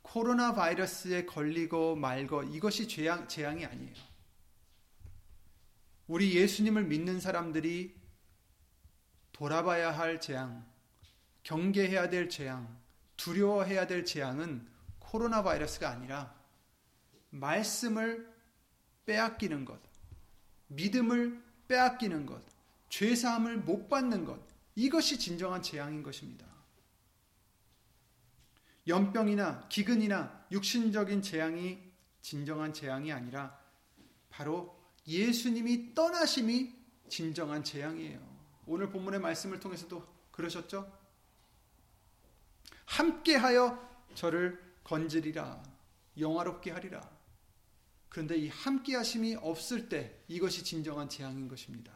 코로나 0.00 0.54
바이러스에 0.54 1.26
걸리고 1.26 1.96
말고 1.96 2.44
이것이 2.44 2.88
재앙, 2.88 3.28
재앙이 3.28 3.66
아니에요. 3.66 3.94
우리 6.08 6.34
예수님을 6.34 6.84
믿는 6.84 7.20
사람들이 7.20 7.94
돌아봐야 9.32 9.96
할 9.96 10.18
재앙, 10.18 10.66
경계해야 11.42 12.08
될 12.08 12.30
재앙, 12.30 12.74
두려워해야 13.16 13.86
될 13.86 14.04
재앙은 14.04 14.66
코로나 14.98 15.42
바이러스가 15.42 15.90
아니라 15.90 16.34
말씀을 17.28 18.32
빼앗기는 19.04 19.66
것, 19.66 19.78
믿음을 20.68 21.40
빼앗기는 21.68 22.24
것, 22.24 22.42
죄사함을 22.88 23.58
못 23.58 23.88
받는 23.88 24.24
것, 24.24 24.40
이것이 24.74 25.18
진정한 25.18 25.62
재앙인 25.62 26.02
것입니다. 26.02 26.49
연병이나 28.90 29.68
기근이나 29.68 30.46
육신적인 30.52 31.22
재앙이 31.22 31.78
진정한 32.20 32.74
재앙이 32.74 33.12
아니라 33.12 33.58
바로 34.28 34.78
예수님이 35.06 35.94
떠나심이 35.94 36.74
진정한 37.08 37.64
재앙이에요. 37.64 38.20
오늘 38.66 38.90
본문의 38.90 39.20
말씀을 39.20 39.58
통해서도 39.58 40.06
그러셨죠? 40.30 40.92
함께하여 42.84 44.06
저를 44.14 44.60
건지리라, 44.84 45.62
영화롭게 46.18 46.70
하리라. 46.70 47.08
그런데 48.08 48.36
이 48.36 48.48
함께하심이 48.48 49.36
없을 49.36 49.88
때 49.88 50.22
이것이 50.28 50.64
진정한 50.64 51.08
재앙인 51.08 51.48
것입니다. 51.48 51.92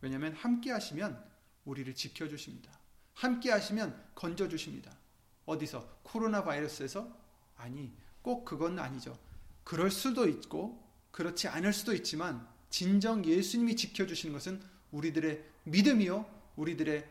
왜냐하면 0.00 0.32
함께하시면 0.34 1.30
우리를 1.64 1.94
지켜주십니다. 1.94 2.72
함께하시면 3.14 4.12
건져주십니다. 4.14 5.01
어디서? 5.46 6.00
코로나 6.02 6.44
바이러스에서? 6.44 7.08
아니, 7.56 7.92
꼭 8.22 8.44
그건 8.44 8.78
아니죠. 8.78 9.18
그럴 9.64 9.90
수도 9.90 10.28
있고, 10.28 10.82
그렇지 11.10 11.48
않을 11.48 11.72
수도 11.72 11.94
있지만, 11.94 12.46
진정 12.70 13.24
예수님이 13.24 13.76
지켜주시는 13.76 14.32
것은 14.32 14.62
우리들의 14.92 15.44
믿음이요, 15.64 16.26
우리들의 16.56 17.08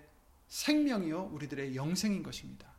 생명이요, 0.48 1.30
우리들의 1.34 1.76
영생인 1.76 2.24
것입니다. 2.24 2.72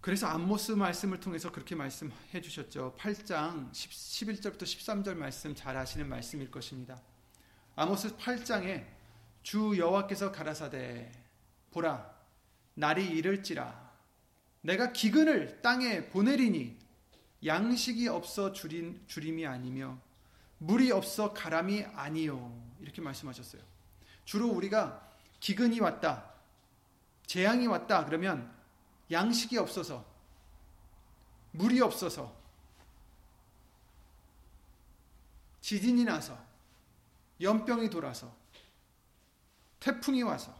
그래서 0.00 0.28
암모스 0.28 0.72
말씀을 0.72 1.18
통해서 1.18 1.50
그렇게 1.50 1.74
말씀해 1.74 2.40
주셨죠. 2.40 2.94
8장 2.96 3.72
11절부터 3.72 4.62
13절 4.62 5.16
말씀 5.16 5.52
잘 5.52 5.76
아시는 5.76 6.08
말씀일 6.08 6.48
것입니다. 6.48 7.02
아모스 7.74 8.16
8장에 8.16 8.95
주 9.46 9.78
여호와께서 9.78 10.32
가라사대 10.32 11.08
보라 11.70 12.12
날이 12.74 13.06
이를지라 13.06 13.92
내가 14.62 14.90
기근을 14.90 15.62
땅에 15.62 16.06
보내리니 16.06 16.76
양식이 17.44 18.08
없어 18.08 18.52
줄인, 18.52 19.00
줄임이 19.06 19.46
아니며 19.46 19.98
물이 20.58 20.90
없어 20.90 21.32
가람이 21.32 21.84
아니요 21.94 22.60
이렇게 22.80 23.00
말씀하셨어요. 23.00 23.62
주로 24.24 24.48
우리가 24.48 25.08
기근이 25.38 25.78
왔다 25.78 26.28
재앙이 27.26 27.68
왔다 27.68 28.04
그러면 28.04 28.52
양식이 29.12 29.58
없어서 29.58 30.04
물이 31.52 31.80
없어서 31.82 32.36
지진이 35.60 36.02
나서 36.02 36.36
연병이 37.40 37.90
돌아서 37.90 38.44
태풍이 39.86 40.24
와서 40.24 40.52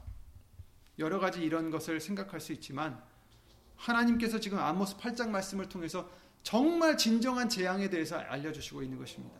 여러 1.00 1.18
가지 1.18 1.42
이런 1.42 1.72
것을 1.72 2.00
생각할 2.00 2.40
수 2.40 2.52
있지만 2.52 3.02
하나님께서 3.74 4.38
지금 4.38 4.60
아모스 4.60 4.96
8장 4.98 5.30
말씀을 5.30 5.68
통해서 5.68 6.08
정말 6.44 6.96
진정한 6.96 7.48
재앙에 7.48 7.90
대해서 7.90 8.16
알려주시고 8.16 8.84
있는 8.84 8.98
것입니다. 8.98 9.36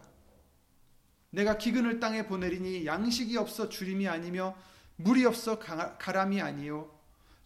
내가 1.31 1.57
기근을 1.57 2.01
땅에 2.01 2.27
보내리니 2.27 2.85
양식이 2.85 3.37
없어 3.37 3.69
주림이 3.69 4.09
아니며 4.09 4.57
물이 4.97 5.25
없어 5.25 5.61
가람이 5.61 6.43
아니요 6.43 6.91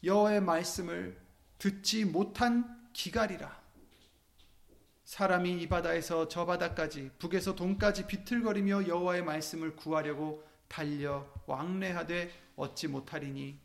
여호와의 0.03 0.40
말씀을 0.40 1.20
듣지 1.59 2.07
못한 2.07 2.88
기갈이라. 2.94 3.61
사람이 5.05 5.61
이 5.61 5.68
바다에서 5.68 6.29
저 6.29 6.46
바다까지 6.46 7.11
북에서 7.18 7.55
동까지 7.55 8.07
비틀거리며 8.07 8.88
여호와의 8.88 9.24
말씀을 9.24 9.76
구하려고 9.76 10.48
달려 10.70 11.26
왕래하되 11.46 12.33
얻지 12.54 12.88
못하리니 12.88 13.59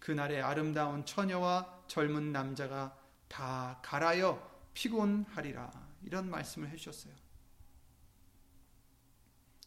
그날의 0.00 0.42
아름다운 0.42 1.06
처녀와 1.06 1.84
젊은 1.86 2.32
남자가 2.32 2.98
다 3.28 3.80
갈아여 3.84 4.50
피곤하리라 4.74 5.70
이런 6.02 6.28
말씀을 6.28 6.68
해주셨어요. 6.70 7.14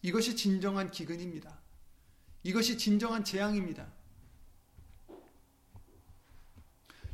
이것이 0.01 0.35
진정한 0.35 0.91
기근입니다. 0.91 1.57
이것이 2.43 2.77
진정한 2.77 3.23
재앙입니다. 3.23 3.89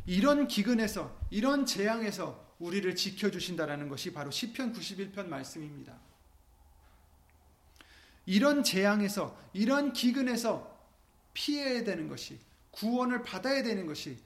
이런 0.07 0.47
기근에서 0.47 1.15
이런 1.29 1.67
재앙에서 1.67 2.55
우리를 2.57 2.95
지켜 2.95 3.29
주신다라는 3.29 3.87
것이 3.87 4.11
바로 4.11 4.31
시편 4.31 4.73
91편 4.73 5.27
말씀입니다. 5.27 6.08
이런 8.25 8.63
재앙에서 8.63 9.37
이런 9.53 9.93
기근에서 9.93 10.77
피해야 11.33 11.83
되는 11.83 12.07
것이 12.07 12.39
구원을 12.71 13.23
받아야 13.23 13.63
되는 13.63 13.85
것이 13.85 14.17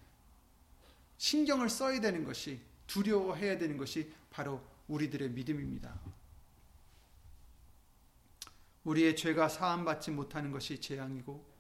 신경을 1.18 1.70
써야 1.70 2.02
되는 2.02 2.24
것이 2.24 2.60
두려워해야 2.88 3.58
되는 3.58 3.78
것이 3.78 4.12
바로 4.30 4.62
우리들의 4.88 5.30
믿음입니다. 5.30 5.98
우리의 8.84 9.16
죄가 9.16 9.48
사함받지 9.48 10.12
못하는 10.12 10.52
것이 10.52 10.82
재앙이고 10.82 11.54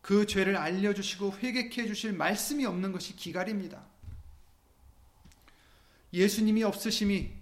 그 0.00 0.26
죄를 0.26 0.56
알려주시고 0.56 1.38
회개케 1.38 1.82
해주실 1.82 2.12
말씀이 2.12 2.64
없는 2.64 2.92
것이 2.92 3.16
기갈입니다. 3.16 3.84
예수님이 6.12 6.62
없으심이 6.62 7.32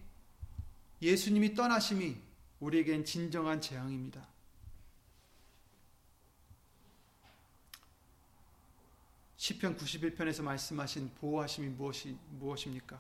예수님이 1.01 1.55
떠나심이 1.55 2.17
우리에겐 2.61 3.05
진정한 3.05 3.61
재앙입니다. 3.61 4.27
시편 9.37 9.77
91편에서 9.77 10.43
말씀하신 10.43 11.13
보호하심이 11.15 11.69
무엇이 11.69 12.19
무엇입니까? 12.31 12.99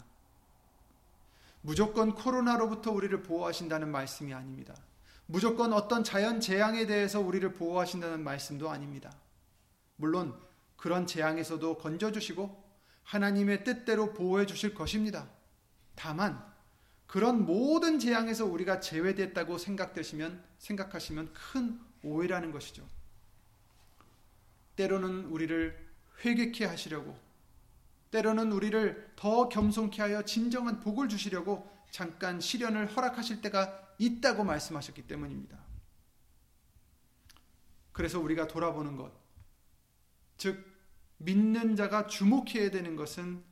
무조건 1.60 2.14
코로나로부터 2.14 2.92
우리를 2.92 3.22
보호하신다는 3.22 3.90
말씀이 3.90 4.32
아닙니다. 4.32 4.74
무조건 5.26 5.72
어떤 5.72 6.04
자연 6.04 6.40
재앙에 6.40 6.86
대해서 6.86 7.20
우리를 7.20 7.52
보호하신다는 7.52 8.22
말씀도 8.22 8.70
아닙니다. 8.70 9.12
물론 9.96 10.34
그런 10.76 11.06
재앙에서도 11.06 11.78
건져 11.78 12.12
주시고 12.12 12.64
하나님의 13.02 13.64
뜻대로 13.64 14.14
보호해 14.14 14.46
주실 14.46 14.74
것입니다. 14.74 15.28
다만 15.96 16.47
그런 17.08 17.46
모든 17.46 17.98
재앙에서 17.98 18.44
우리가 18.44 18.80
제외됐다고 18.80 19.58
생각되시면 19.58 20.44
생각하시면 20.58 21.32
큰 21.32 21.80
오해라는 22.02 22.52
것이죠. 22.52 22.86
때로는 24.76 25.24
우리를 25.24 25.88
회개케 26.24 26.66
하시려고 26.66 27.18
때로는 28.10 28.52
우리를 28.52 29.12
더 29.16 29.48
겸손케 29.48 30.02
하여 30.02 30.22
진정한 30.22 30.80
복을 30.80 31.08
주시려고 31.08 31.68
잠깐 31.90 32.40
시련을 32.40 32.94
허락하실 32.94 33.40
때가 33.40 33.88
있다고 33.98 34.44
말씀하셨기 34.44 35.06
때문입니다. 35.06 35.58
그래서 37.92 38.20
우리가 38.20 38.46
돌아보는 38.46 38.96
것, 38.96 39.10
즉 40.36 40.64
믿는 41.16 41.74
자가 41.74 42.06
주목해야 42.06 42.70
되는 42.70 42.96
것은 42.96 43.42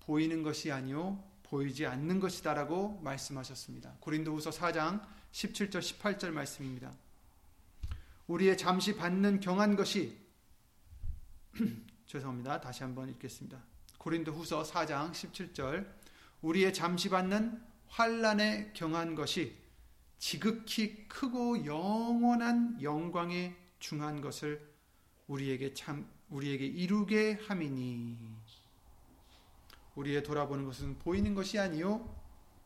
보이는 0.00 0.42
것이 0.42 0.70
아니요 0.70 1.24
보이지 1.48 1.86
않는 1.86 2.20
것이다라고 2.20 3.00
말씀하셨습니다. 3.02 3.94
고린도후서 4.00 4.50
4장 4.50 5.00
17절 5.32 5.80
18절 5.80 6.30
말씀입니다. 6.30 6.92
우리의 8.26 8.56
잠시 8.56 8.96
받는 8.96 9.40
경한 9.40 9.76
것이 9.76 10.16
죄송합니다. 12.06 12.60
다시 12.60 12.82
한번 12.82 13.08
읽겠습니다. 13.10 13.58
고린도후서 13.98 14.64
4장 14.64 15.12
17절 15.12 15.86
우리의 16.42 16.74
잠시 16.74 17.08
받는 17.08 17.62
환란에 17.88 18.72
경한 18.74 19.14
것이 19.14 19.56
지극히 20.18 21.06
크고 21.08 21.64
영원한 21.64 22.80
영광에 22.82 23.54
중한 23.78 24.20
것을 24.20 24.60
우리에게 25.26 25.74
참 25.74 26.08
우리에게 26.28 26.66
이루게 26.66 27.38
함이니 27.46 28.35
우리의 29.96 30.22
돌아보는 30.22 30.64
것은 30.64 30.98
보이는 30.98 31.34
것이 31.34 31.58
아니요 31.58 32.14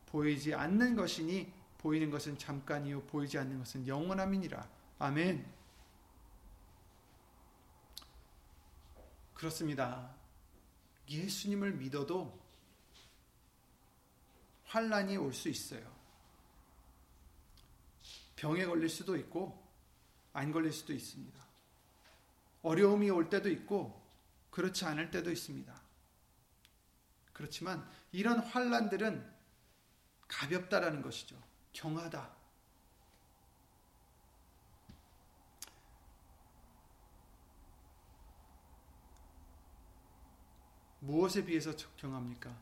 보이지 0.07 0.53
않는 0.53 0.95
것이니 0.95 1.51
보이는 1.79 2.11
것은 2.11 2.37
잠깐이요 2.37 3.03
보이지 3.03 3.37
않는 3.39 3.57
것은 3.59 3.87
영원함이니라 3.87 4.69
아멘 4.99 5.45
그렇습니다 9.33 10.13
예수님을 11.09 11.73
믿어도 11.73 12.39
환란이 14.65 15.17
올 15.17 15.33
수 15.33 15.49
있어요 15.49 16.01
병에 18.41 18.65
걸릴 18.65 18.89
수도 18.89 19.15
있고 19.17 19.61
안 20.33 20.51
걸릴 20.51 20.73
수도 20.73 20.93
있습니다. 20.93 21.39
어려움이 22.63 23.09
올 23.11 23.29
때도 23.29 23.49
있고 23.49 24.01
그렇지 24.49 24.83
않을 24.85 25.11
때도 25.11 25.31
있습니다. 25.31 25.80
그렇지만 27.41 27.83
이런 28.11 28.39
환란들은 28.39 29.27
가볍다라는 30.27 31.01
것이죠. 31.01 31.35
경하다. 31.73 32.29
무엇에 40.99 41.43
비해서 41.43 41.75
경합니까? 41.97 42.55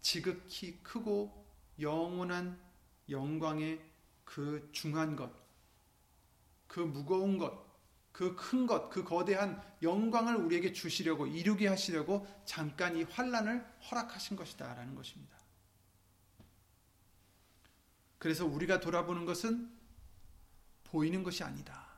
지극히 0.00 0.80
크고 0.82 1.46
영원한 1.78 2.60
영광의 3.08 3.80
그 4.24 4.68
중한 4.72 5.14
것, 5.14 5.30
그 6.66 6.80
무거운 6.80 7.38
것, 7.38 7.63
그 8.14 8.36
큰 8.36 8.64
것, 8.68 8.90
그 8.90 9.02
거대한 9.02 9.60
영광을 9.82 10.36
우리에게 10.36 10.72
주시려고 10.72 11.26
이루게 11.26 11.66
하시려고 11.66 12.24
잠깐 12.44 12.96
이 12.96 13.02
환란을 13.02 13.66
허락하신 13.90 14.36
것이다라는 14.36 14.94
것입니다. 14.94 15.36
그래서 18.18 18.46
우리가 18.46 18.78
돌아보는 18.78 19.26
것은 19.26 19.68
보이는 20.84 21.24
것이 21.24 21.42
아니다. 21.42 21.88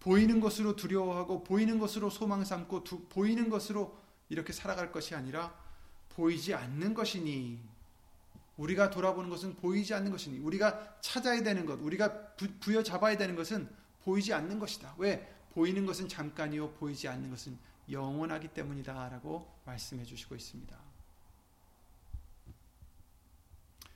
보이는 0.00 0.40
것으로 0.40 0.74
두려워하고 0.74 1.44
보이는 1.44 1.78
것으로 1.78 2.08
소망 2.08 2.42
삼고 2.42 2.82
두, 2.82 3.06
보이는 3.08 3.50
것으로 3.50 4.00
이렇게 4.30 4.54
살아갈 4.54 4.90
것이 4.90 5.14
아니라 5.14 5.54
보이지 6.08 6.54
않는 6.54 6.94
것이니 6.94 7.62
우리가 8.56 8.88
돌아보는 8.88 9.28
것은 9.28 9.56
보이지 9.56 9.92
않는 9.92 10.10
것이니 10.12 10.38
우리가 10.38 10.98
찾아야 11.02 11.42
되는 11.42 11.66
것, 11.66 11.78
우리가 11.78 12.28
부, 12.36 12.74
여 12.74 12.82
잡아야 12.82 13.18
되는 13.18 13.36
것은 13.36 13.68
보이지 14.06 14.32
않는 14.32 14.60
것이다. 14.60 14.94
왜? 14.98 15.28
보이는 15.50 15.84
것은 15.84 16.08
잠깐이요 16.08 16.74
보이지 16.74 17.08
않는 17.08 17.28
것은 17.28 17.58
영원하기 17.90 18.48
때문이다라고 18.48 19.60
말씀해 19.64 20.04
주시고 20.04 20.36
있습니다. 20.36 20.78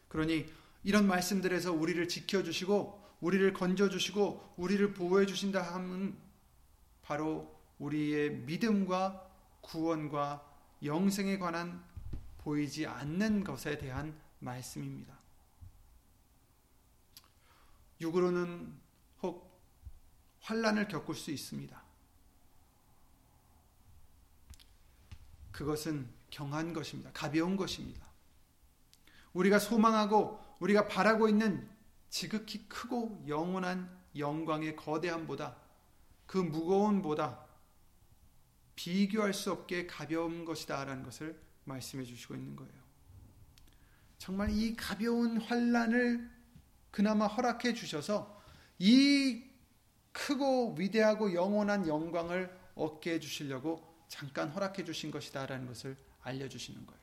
그러니 0.08 0.52
이런 0.82 1.06
말씀들에서 1.06 1.72
우리를 1.72 2.08
지켜 2.08 2.42
주시고 2.42 3.00
우리를 3.20 3.52
건져 3.52 3.88
주시고 3.88 4.54
우리를 4.56 4.94
보호해 4.94 5.26
주신다 5.26 5.62
하면 5.74 6.18
바로 7.02 7.56
우리의 7.78 8.30
믿음과 8.30 9.30
구원과 9.60 10.44
영생에 10.82 11.38
관한 11.38 11.84
보이지 12.38 12.86
않는 12.86 13.44
것에 13.44 13.78
대한 13.78 14.18
말씀입니다. 14.40 15.16
육으로는 18.00 18.74
혹 19.22 19.49
환란을 20.40 20.88
겪을 20.88 21.14
수 21.14 21.30
있습니다. 21.30 21.82
그것은 25.52 26.08
경한 26.30 26.72
것입니다. 26.72 27.10
가벼운 27.12 27.56
것입니다. 27.56 28.06
우리가 29.32 29.58
소망하고 29.58 30.40
우리가 30.60 30.88
바라고 30.88 31.28
있는 31.28 31.68
지극히 32.08 32.68
크고 32.68 33.24
영원한 33.28 33.98
영광의 34.16 34.76
거대함보다 34.76 35.56
그 36.26 36.38
무거움보다 36.38 37.46
비교할 38.74 39.34
수 39.34 39.52
없게 39.52 39.86
가벼운 39.86 40.44
것이다라는 40.44 41.02
것을 41.02 41.40
말씀해 41.64 42.04
주시고 42.04 42.34
있는 42.34 42.56
거예요. 42.56 42.72
정말 44.18 44.50
이 44.50 44.74
가벼운 44.74 45.40
환란을 45.40 46.30
그나마 46.90 47.26
허락해 47.26 47.74
주셔서 47.74 48.42
이 48.78 49.49
크고 50.12 50.74
위대하고 50.74 51.34
영원한 51.34 51.86
영광을 51.86 52.58
얻게 52.74 53.14
해 53.14 53.20
주시려고 53.20 53.88
잠깐 54.08 54.50
허락해 54.50 54.84
주신 54.84 55.10
것이다라는 55.10 55.66
것을 55.66 55.96
알려 56.22 56.48
주시는 56.48 56.84
거예요. 56.84 57.00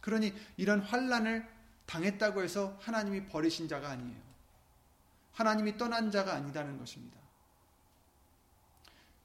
그러니 0.00 0.32
이런 0.56 0.80
환란을 0.80 1.48
당했다고 1.86 2.42
해서 2.42 2.78
하나님이 2.80 3.26
버리신 3.26 3.68
자가 3.68 3.90
아니에요. 3.90 4.20
하나님이 5.32 5.76
떠난 5.76 6.10
자가 6.10 6.34
아니다는 6.34 6.78
것입니다. 6.78 7.18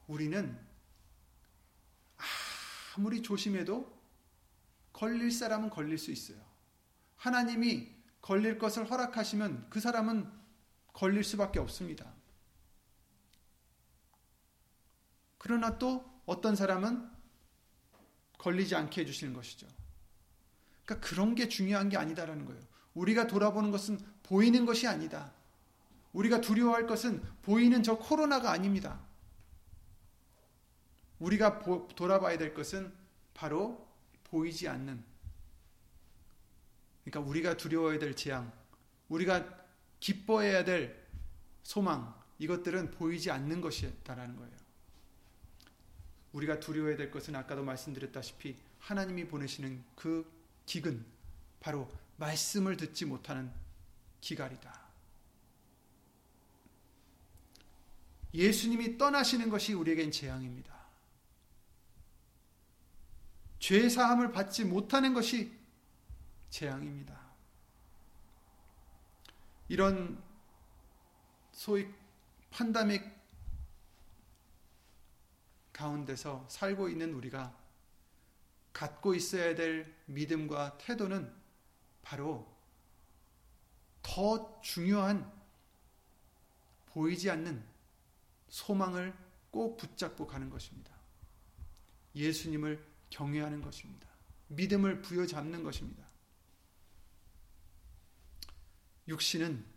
우리는 0.08 0.58
아무리 2.96 3.22
조심해도 3.22 3.94
걸릴 4.94 5.32
사람은 5.32 5.70
걸릴 5.70 5.98
수 5.98 6.12
있어요. 6.12 6.38
하나님이 7.18 7.94
걸릴 8.22 8.58
것을 8.58 8.90
허락하시면 8.90 9.68
그 9.70 9.80
사람은 9.80 10.32
걸릴 10.94 11.24
수밖에 11.24 11.60
없습니다. 11.60 12.15
그러나 15.46 15.78
또 15.78 16.04
어떤 16.26 16.56
사람은 16.56 17.08
걸리지 18.40 18.74
않게 18.74 19.02
해주시는 19.02 19.32
것이죠. 19.36 19.68
그러니까 20.84 21.08
그런 21.08 21.36
게 21.36 21.48
중요한 21.48 21.88
게 21.88 21.98
아니다라는 21.98 22.46
거예요. 22.46 22.60
우리가 22.96 23.28
돌아보는 23.28 23.70
것은 23.70 24.00
보이는 24.24 24.66
것이 24.66 24.88
아니다. 24.88 25.32
우리가 26.14 26.42
두려워할 26.42 26.88
것은 26.88 27.22
보이는 27.44 27.84
저 27.84 27.96
코로나가 27.96 28.50
아닙니다. 28.50 29.00
우리가 31.20 31.60
보, 31.60 31.88
돌아봐야 31.90 32.40
될 32.40 32.56
것은 32.56 32.92
바로 33.36 33.88
보이지 34.24 34.68
않는 34.68 35.04
그러니까 37.04 37.30
우리가 37.30 37.56
두려워해야 37.56 38.00
될 38.00 38.16
재앙, 38.16 38.52
우리가 39.10 39.48
기뻐해야 40.00 40.64
될 40.64 41.08
소망, 41.62 42.20
이것들은 42.40 42.90
보이지 42.90 43.30
않는 43.30 43.62
것이다라는 43.62 44.38
거예요. 44.38 44.65
우리가 46.36 46.60
두려워해야 46.60 46.98
될 46.98 47.12
것은 47.12 47.34
아까도 47.36 47.64
말씀드렸다시피 47.64 48.58
하나님이 48.80 49.28
보내시는 49.28 49.82
그 49.96 50.30
기근, 50.66 51.06
바로 51.62 51.90
말씀을 52.18 52.76
듣지 52.76 53.06
못하는 53.06 53.52
기갈이다. 54.20 54.86
예수님이 58.34 58.98
떠나시는 58.98 59.50
것이 59.50 59.74
우리에겐 59.74 60.12
재앙입니다. 60.12 60.76
죄 63.60 63.88
사함을 63.88 64.34
받지 64.34 64.66
못하는 64.66 65.14
것이 65.14 65.58
재앙입니다. 66.50 67.18
이런 69.70 70.22
소위 71.54 71.88
판다믹 72.52 73.15
가운데서 75.76 76.48
살고 76.50 76.88
있는 76.88 77.14
우리가 77.14 77.54
갖고 78.72 79.14
있어야 79.14 79.56
될 79.56 79.94
믿음과 80.06 80.78
태도는 80.78 81.34
바로 82.02 82.50
더 84.02 84.62
중요한 84.62 85.30
보이지 86.88 87.30
않는 87.30 87.62
소망을 88.48 89.14
꼭 89.52 89.76
붙잡고 89.76 90.28
가는 90.28 90.50
것입니다. 90.50 90.94
예수님을 92.16 92.82
경외하는 93.10 93.62
것입니다. 93.62 94.08
믿음을 94.48 95.02
부여잡는 95.02 95.64
것입니다. 95.64 96.06
육신은 99.10 99.75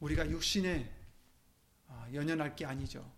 우리가 0.00 0.28
육신에 0.30 0.92
아, 1.88 2.08
연연할 2.12 2.54
게 2.56 2.64
아니죠. 2.64 3.10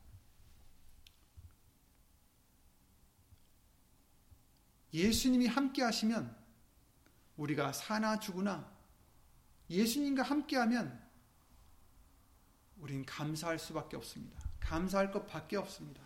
예수님이 4.92 5.46
함께 5.46 5.82
하시면 5.82 6.36
우리가 7.36 7.72
사나 7.72 8.18
죽으나 8.18 8.70
예수님과 9.70 10.22
함께 10.22 10.56
하면 10.56 11.06
우린 12.78 13.04
감사할 13.04 13.58
수밖에 13.58 13.96
없습니다. 13.96 14.48
감사할 14.60 15.10
것밖에 15.12 15.56
없습니다. 15.56 16.02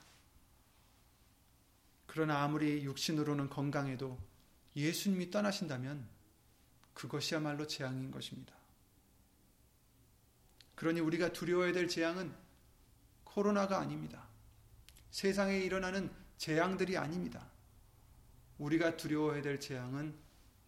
그러나 2.07 2.43
아무리 2.43 2.85
육신으로는 2.85 3.49
건강해도 3.49 4.19
예수님이 4.75 5.31
떠나신다면 5.31 6.09
그것이야말로 6.93 7.67
재앙인 7.67 8.11
것입니다. 8.11 8.62
그러니 10.83 10.99
우리가 10.99 11.33
두려워야 11.33 11.73
될 11.73 11.87
재앙은 11.87 12.35
코로나가 13.23 13.79
아닙니다. 13.79 14.27
세상에 15.13 15.59
일어나는 15.59 16.11
재앙들이 16.39 16.97
아닙니다. 16.97 17.49
우리가 18.59 18.97
두려워야 18.97 19.43
될 19.43 19.61
재앙은 19.61 20.13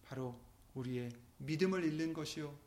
바로 0.05 0.39
우리의 0.73 1.11
믿음을 1.39 1.83
잃는 1.83 2.13
것이요. 2.13 2.57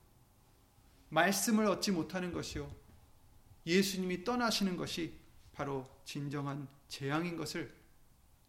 말씀을 1.09 1.65
얻지 1.65 1.91
못하는 1.93 2.35
것이요. 2.35 2.71
예수님이 3.65 4.25
떠나시는 4.25 4.77
것이 4.77 5.19
바로 5.53 5.89
진정한 6.05 6.69
재앙인 6.89 7.39
것을 7.39 7.75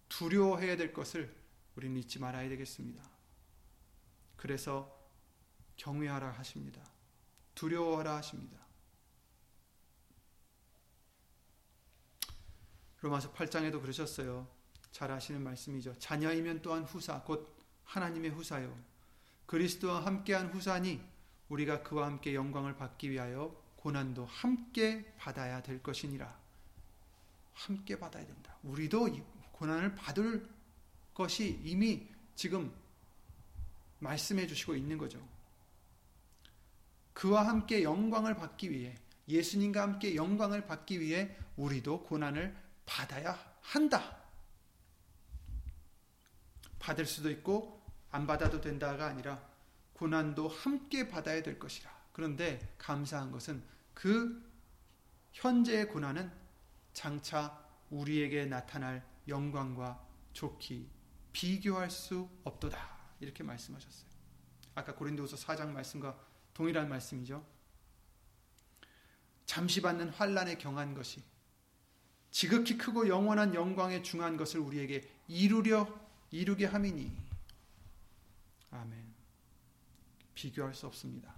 두려워해야 0.09 0.75
될 0.75 0.91
것을 0.91 1.33
우리는 1.77 1.95
잊지 1.95 2.19
말아야 2.19 2.49
되겠습니다. 2.49 3.01
그래서 4.35 4.93
경외하라 5.77 6.31
하십니다. 6.31 6.81
두려워하라 7.55 8.17
하십니다. 8.17 8.68
로마서 13.01 13.33
8장에도 13.33 13.81
그러셨어요. 13.81 14.47
잘 14.91 15.11
아시는 15.11 15.43
말씀이죠. 15.43 15.97
자녀이면 15.99 16.61
또한 16.61 16.83
후사, 16.83 17.21
곧 17.23 17.55
하나님의 17.85 18.31
후사요. 18.31 18.77
그리스도와 19.45 20.05
함께한 20.05 20.49
후사니 20.49 21.01
우리가 21.49 21.83
그와 21.83 22.07
함께 22.07 22.35
영광을 22.35 22.75
받기 22.75 23.09
위하여 23.09 23.55
고난도 23.77 24.25
함께 24.25 25.13
받아야 25.17 25.61
될 25.61 25.81
것이니라. 25.81 26.37
함께 27.53 27.97
받아야 27.97 28.25
된다. 28.25 28.55
우리도 28.63 29.07
고난을 29.53 29.95
받을 29.95 30.47
것이 31.13 31.59
이미 31.63 32.07
지금 32.35 32.73
말씀해 33.99 34.47
주시고 34.47 34.75
있는 34.75 34.97
거죠. 34.97 35.19
그와 37.13 37.47
함께 37.47 37.83
영광을 37.83 38.35
받기 38.35 38.71
위해 38.71 38.95
예수님과 39.27 39.81
함께 39.81 40.15
영광을 40.15 40.65
받기 40.65 40.99
위해 41.01 41.35
우리도 41.57 42.03
고난을 42.03 42.55
받아야 42.89 43.37
한다. 43.61 44.17
받을 46.79 47.05
수도 47.05 47.29
있고 47.29 47.85
안 48.09 48.25
받아도 48.25 48.59
된다가 48.59 49.05
아니라 49.05 49.47
고난도 49.93 50.47
함께 50.47 51.07
받아야 51.07 51.43
될 51.43 51.59
것이라. 51.59 51.89
그런데 52.11 52.73
감사한 52.79 53.31
것은 53.31 53.63
그 53.93 54.43
현재의 55.33 55.87
고난은 55.89 56.31
장차 56.93 57.63
우리에게 57.91 58.45
나타날 58.45 59.05
영광과 59.27 60.03
좋기 60.33 60.89
비교할 61.31 61.91
수 61.91 62.27
없도다. 62.43 62.97
이렇게 63.19 63.43
말씀하셨어요. 63.43 64.09
아까 64.73 64.95
고린도후서 64.95 65.37
4장 65.37 65.69
말씀과 65.69 66.17
동일한 66.53 66.89
말씀이죠. 66.89 67.45
잠시 69.45 69.81
받는 69.81 70.09
환란에 70.09 70.57
경한 70.57 70.95
것이 70.95 71.23
지극히 72.31 72.77
크고 72.77 73.07
영원한 73.07 73.53
영광에 73.53 74.01
중한 74.01 74.37
것을 74.37 74.59
우리에게 74.59 75.07
이루려 75.27 75.87
이루게 76.31 76.65
함이니 76.65 77.11
아멘. 78.71 79.13
비교할 80.35 80.73
수 80.73 80.87
없습니다. 80.87 81.33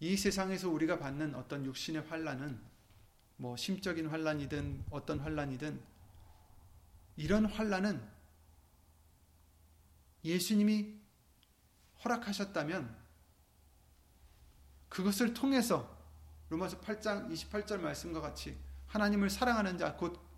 이 0.00 0.16
세상에서 0.16 0.68
우리가 0.68 0.98
받는 0.98 1.34
어떤 1.34 1.64
육신의 1.64 2.02
환란은 2.02 2.60
뭐 3.36 3.56
심적인 3.56 4.08
환란이든 4.08 4.84
어떤 4.90 5.20
환란이든 5.20 5.80
이런 7.16 7.46
환란은 7.46 8.06
예수님이 10.24 10.94
허락하셨다면 12.04 12.96
그것을 14.88 15.32
통해서 15.32 15.93
로마서 16.50 16.80
8장 16.80 17.30
28절 17.32 17.80
말씀과 17.80 18.20
같이 18.20 18.56
하나님을 18.88 19.30
사랑하는 19.30 19.78
자 19.78 19.96
곧 19.98 20.34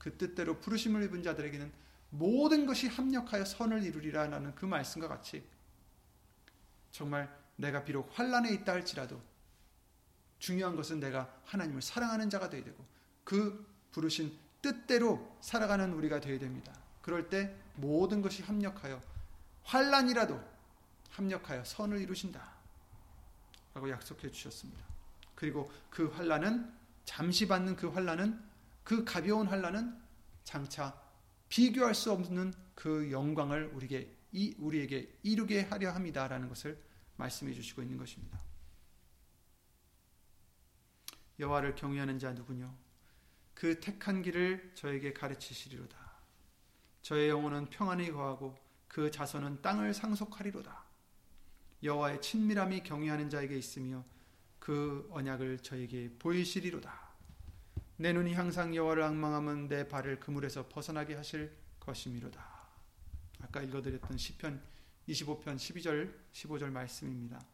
그 0.00 0.16
뜻대로 0.16 0.58
부르심을 0.58 1.04
입은 1.04 1.22
자들에게는 1.22 1.70
모든 2.08 2.66
것이 2.66 2.88
합력하여 2.88 3.44
선을 3.44 3.84
이루리라라는 3.84 4.54
그 4.54 4.64
말씀과 4.64 5.06
같이 5.06 5.46
정말 6.90 7.32
내가 7.56 7.84
비록 7.84 8.10
환란에 8.18 8.50
있다 8.50 8.72
할지라도 8.72 9.20
중요한 10.38 10.74
것은 10.74 10.98
내가 11.00 11.30
하나님을 11.44 11.82
사랑하는 11.82 12.30
자가 12.30 12.48
되어야 12.48 12.64
되고 12.64 12.84
그 13.24 13.64
부르신 13.92 14.36
뜻대로 14.62 15.36
살아가는 15.42 15.92
우리가 15.92 16.18
되어야 16.18 16.38
됩니다. 16.38 16.72
그럴 17.02 17.28
때 17.28 17.54
모든 17.76 18.22
것이 18.22 18.42
합력하여 18.42 19.00
환란이라도 19.64 20.42
합력하여 21.10 21.64
선을 21.64 22.00
이루신다. 22.00 22.52
라고 23.74 23.90
약속해 23.90 24.30
주셨습니다. 24.30 24.89
그리고 25.40 25.72
그 25.88 26.08
환란은 26.08 26.70
잠시 27.06 27.48
받는 27.48 27.74
그 27.74 27.88
환란은 27.88 28.38
그 28.84 29.06
가벼운 29.06 29.46
환란은 29.46 29.98
장차 30.44 30.94
비교할 31.48 31.94
수 31.94 32.12
없는 32.12 32.52
그 32.74 33.10
영광을 33.10 33.70
우리에게 33.72 34.14
우리에게 34.58 35.18
이루게 35.22 35.62
하려 35.62 35.92
합니다라는 35.92 36.50
것을 36.50 36.78
말씀해 37.16 37.54
주시고 37.54 37.80
있는 37.80 37.96
것입니다. 37.96 38.38
여호와를 41.38 41.74
경외하는 41.74 42.18
자 42.18 42.32
누구뇨? 42.34 42.70
그 43.54 43.80
택한 43.80 44.20
길을 44.20 44.72
저에게 44.74 45.14
가르치시리로다. 45.14 45.96
저의 47.00 47.30
영혼은 47.30 47.70
평안히 47.70 48.12
거하고 48.12 48.58
그 48.88 49.10
자손은 49.10 49.62
땅을 49.62 49.94
상속하리로다. 49.94 50.84
여호와의 51.82 52.20
친밀함이 52.20 52.82
경외하는 52.82 53.30
자에게 53.30 53.56
있으며 53.56 54.04
그 54.70 55.04
언약을 55.10 55.58
저에게 55.64 56.08
보이시리로다. 56.20 57.10
내 57.96 58.12
눈이 58.12 58.34
항상 58.34 58.72
여호와를 58.72 59.02
악망하면 59.02 59.66
내 59.66 59.88
발을 59.88 60.20
그물에서 60.20 60.68
벗어나게 60.68 61.16
하실 61.16 61.52
것이미로다. 61.80 62.40
아까 63.40 63.62
읽어드렸던 63.62 64.16
시편 64.16 64.62
25편 65.08 65.56
12절 65.56 66.14
15절 66.32 66.70
말씀입니다. 66.70 67.44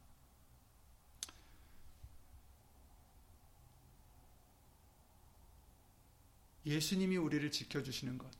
예수님이 6.67 7.17
우리를 7.17 7.51
지켜주시는 7.51 8.19
것 8.19 8.31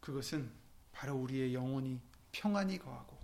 그것은 0.00 0.50
바로 0.92 1.16
우리의 1.16 1.52
영혼이 1.52 2.00
평안히 2.32 2.78
거하고 2.78 3.18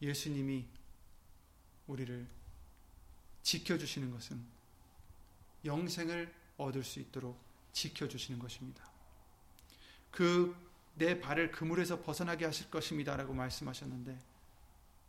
예수님이 0.00 0.75
우리를 1.86 2.26
지켜주시는 3.42 4.10
것은 4.10 4.42
영생을 5.64 6.32
얻을 6.56 6.84
수 6.84 7.00
있도록 7.00 7.38
지켜주시는 7.72 8.38
것입니다. 8.38 8.88
그 10.10 10.66
내 10.96 11.20
발을 11.20 11.50
그물에서 11.52 12.00
벗어나게 12.00 12.46
하실 12.46 12.70
것입니다. 12.70 13.16
라고 13.16 13.34
말씀하셨는데 13.34 14.18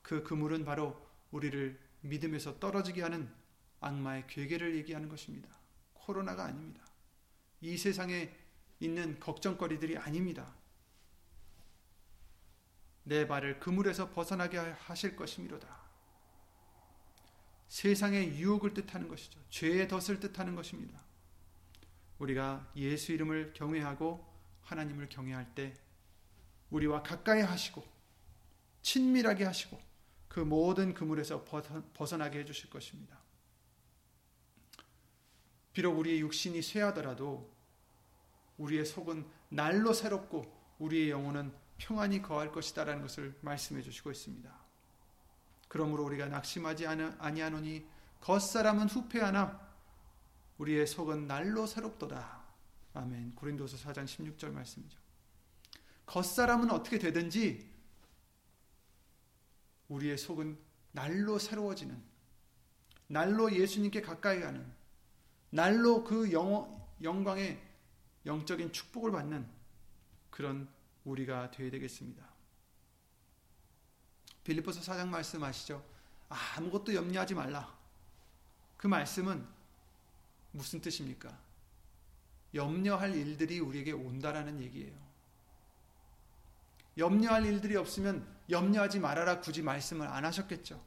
그 0.02 0.24
그물은 0.24 0.66
바로 0.66 1.02
우리를 1.32 1.80
믿음에서 2.02 2.60
떨어지게 2.60 3.02
하는 3.02 3.30
악마의 3.80 4.28
괴계를 4.28 4.76
얘기하는 4.76 5.08
것입니다. 5.08 5.50
코로나가 5.94 6.46
아닙니다. 6.46 6.86
이 7.62 7.78
세상에 7.78 8.34
있는 8.80 9.20
걱정거리들이 9.20 9.98
아닙니다. 9.98 10.54
내 13.04 13.26
발을 13.26 13.60
그물에서 13.60 14.12
벗어나게 14.12 14.58
하실 14.58 15.16
것이미로다. 15.16 15.87
세상의 17.68 18.38
유혹을 18.40 18.74
뜻하는 18.74 19.08
것이죠. 19.08 19.40
죄의 19.50 19.88
덫을 19.88 20.20
뜻하는 20.20 20.56
것입니다. 20.56 21.02
우리가 22.20 22.72
예수 22.76 23.12
이름을 23.12 23.54
경외하고 23.54 24.26
하나님을 24.62 25.10
경외할 25.10 25.54
때 25.54 25.74
우리와 26.70 27.04
가까이 27.04 27.42
하시고 27.42 27.84
친밀하게 28.82 29.46
하시고 29.46 29.80
그 30.28 30.40
모든 30.40 30.94
그물에서 30.94 31.44
벗어나게 31.94 32.40
해주실 32.40 32.70
것입니다. 32.70 33.18
비록 35.74 35.98
우리의 36.00 36.22
육신이 36.22 36.62
쇠하더라도 36.62 37.54
우리의 38.58 38.86
속은 38.86 39.28
날로 39.50 39.94
새롭고 39.94 40.76
우리의 40.80 41.12
영혼은 41.12 41.54
평안히 41.78 42.22
거할 42.22 42.52
것이다라는 42.52 43.02
것을 43.04 43.38
말씀해 43.42 43.82
주시고 43.82 44.12
있습니다. 44.12 44.67
그러므로 45.68 46.06
우리가 46.06 46.28
낙심하지 46.28 46.88
아니하노니 46.88 47.88
겉사람은 48.22 48.90
후패하나 48.90 49.68
우리의 50.58 50.88
속은 50.88 51.28
날로 51.28 51.68
새롭도다. 51.68 52.44
아멘. 52.94 53.36
고린도서 53.36 53.78
4장 53.78 54.06
16절 54.06 54.52
말씀이죠. 54.52 54.98
겉사람은 56.06 56.72
어떻게 56.72 56.98
되든지 56.98 57.70
우리의 59.90 60.18
속은 60.18 60.58
날로 60.92 61.38
새로워지는 61.38 62.02
날로 63.08 63.54
예수님께 63.54 64.02
가까이 64.02 64.40
가는 64.40 64.66
날로 65.50 66.04
그 66.04 66.32
영, 66.32 66.88
영광의 67.02 67.62
영적인 68.26 68.74
축복을 68.74 69.12
받는 69.12 69.48
그런 70.30 70.68
우리가 71.06 71.52
되어야 71.52 71.72
되겠습니다. 71.72 72.37
빌리포스 74.48 74.82
사장 74.82 75.12
말씀하시죠. 75.12 75.84
아무것도 76.30 76.96
염려하지 76.96 77.36
말라. 77.36 77.78
그 78.78 78.88
말씀은 78.88 79.46
무슨 80.54 80.80
뜻입니까? 80.80 81.38
염려할 82.54 83.14
일들이 83.14 83.60
우리에게 83.60 83.92
온다라는 83.92 84.62
얘기예요. 84.62 84.96
염려할 86.98 87.46
일들이 87.46 87.76
없으면 87.76 88.26
염려하지 88.50 89.02
말아라 89.02 89.42
굳이 89.42 89.62
말씀을 89.62 90.08
안 90.08 90.24
하셨겠죠. 90.24 90.82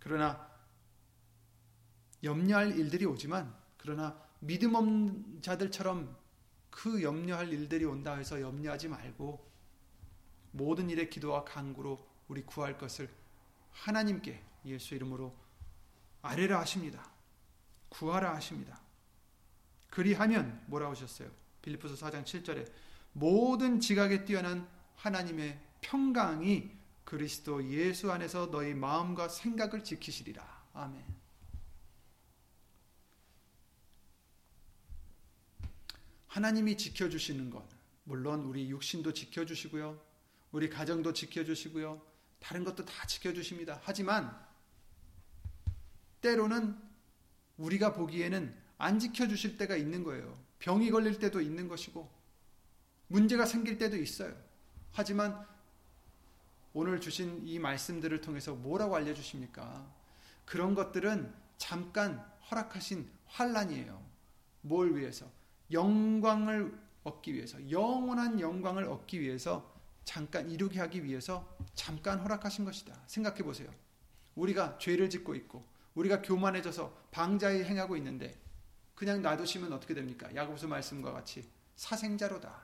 그러나 0.00 0.46
염려할 2.22 2.78
일들이 2.78 3.06
오지만 3.06 3.56
그러나 3.78 4.22
믿음 4.40 4.74
없는 4.74 5.40
자들처럼 5.40 6.14
그 6.68 7.02
염려할 7.02 7.50
일들이 7.50 7.86
온다 7.86 8.14
해서 8.14 8.42
염려하지 8.42 8.88
말고 8.88 9.48
모든 10.52 10.90
일에 10.90 11.08
기도와 11.08 11.44
간구로 11.44 11.98
우리 12.28 12.42
구할 12.42 12.78
것을 12.78 13.08
하나님께 13.70 14.42
예수 14.66 14.94
이름으로 14.94 15.34
아뢰라 16.22 16.60
하십니다. 16.60 17.10
구하라 17.88 18.34
하십니다. 18.34 18.80
그리하면 19.90 20.62
뭐라고 20.66 20.92
하셨어요? 20.92 21.30
빌리포스 21.62 21.94
4장 21.94 22.24
7절에 22.24 22.70
모든 23.12 23.80
지각에 23.80 24.24
뛰어난 24.24 24.68
하나님의 24.96 25.58
평강이 25.80 26.70
그리스도 27.04 27.64
예수 27.70 28.12
안에서 28.12 28.50
너희 28.50 28.74
마음과 28.74 29.28
생각을 29.28 29.82
지키시리라. 29.82 30.44
아멘. 30.74 31.02
하나님이 36.26 36.76
지켜주시는 36.76 37.50
것, 37.50 37.66
물론 38.04 38.42
우리 38.42 38.68
육신도 38.70 39.14
지켜주시고요, 39.14 39.98
우리 40.52 40.68
가정도 40.68 41.12
지켜주시고요, 41.12 42.00
다른 42.40 42.64
것도 42.64 42.84
다 42.84 43.06
지켜주십니다. 43.06 43.80
하지만, 43.82 44.36
때로는 46.20 46.76
우리가 47.56 47.92
보기에는 47.92 48.54
안 48.78 48.98
지켜주실 48.98 49.58
때가 49.58 49.76
있는 49.76 50.04
거예요. 50.04 50.38
병이 50.58 50.90
걸릴 50.90 51.18
때도 51.18 51.40
있는 51.40 51.68
것이고, 51.68 52.10
문제가 53.08 53.46
생길 53.46 53.78
때도 53.78 53.96
있어요. 53.96 54.34
하지만, 54.92 55.46
오늘 56.72 57.00
주신 57.00 57.46
이 57.46 57.58
말씀들을 57.58 58.20
통해서 58.20 58.54
뭐라고 58.54 58.96
알려주십니까? 58.96 59.86
그런 60.44 60.74
것들은 60.74 61.32
잠깐 61.56 62.24
허락하신 62.50 63.10
환란이에요. 63.26 64.02
뭘 64.62 64.96
위해서? 64.96 65.30
영광을 65.70 66.78
얻기 67.04 67.34
위해서 67.34 67.70
영원한 67.70 68.40
영광을 68.40 68.84
얻기 68.84 69.20
위해서 69.20 69.77
잠깐 70.08 70.50
이루게 70.50 70.80
하기 70.80 71.04
위해서 71.04 71.46
잠깐 71.74 72.18
허락하신 72.18 72.64
것이다. 72.64 72.98
생각해 73.06 73.42
보세요. 73.42 73.68
우리가 74.36 74.78
죄를 74.78 75.10
짓고 75.10 75.34
있고 75.34 75.62
우리가 75.94 76.22
교만해져서 76.22 77.08
방자에 77.10 77.62
행하고 77.64 77.94
있는데 77.98 78.34
그냥 78.94 79.20
놔두시면 79.20 79.70
어떻게 79.70 79.92
됩니까? 79.92 80.34
야고보서 80.34 80.66
말씀과 80.66 81.12
같이 81.12 81.46
사생자로다. 81.76 82.58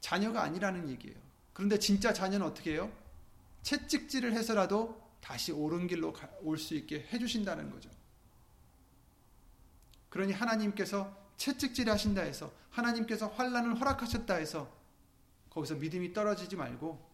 자녀가 0.00 0.44
아니라는 0.44 0.88
얘기예요. 0.88 1.18
그런데 1.52 1.78
진짜 1.78 2.14
자녀는 2.14 2.46
어떻게 2.46 2.72
해요? 2.72 2.90
채찍질을 3.62 4.32
해서라도 4.32 5.10
다시 5.20 5.52
옳은 5.52 5.88
길로 5.88 6.14
올 6.40 6.56
수 6.56 6.74
있게 6.74 7.06
해주신다는 7.12 7.70
거죠. 7.70 7.90
그러니 10.08 10.32
하나님께서 10.32 11.14
채찍질 11.36 11.90
하신다 11.90 12.22
해서 12.22 12.50
하나님께서 12.70 13.28
환란을 13.28 13.78
허락하셨다 13.78 14.34
해서 14.36 14.77
거기서 15.58 15.76
믿음이 15.76 16.12
떨어지지 16.12 16.56
말고 16.56 17.04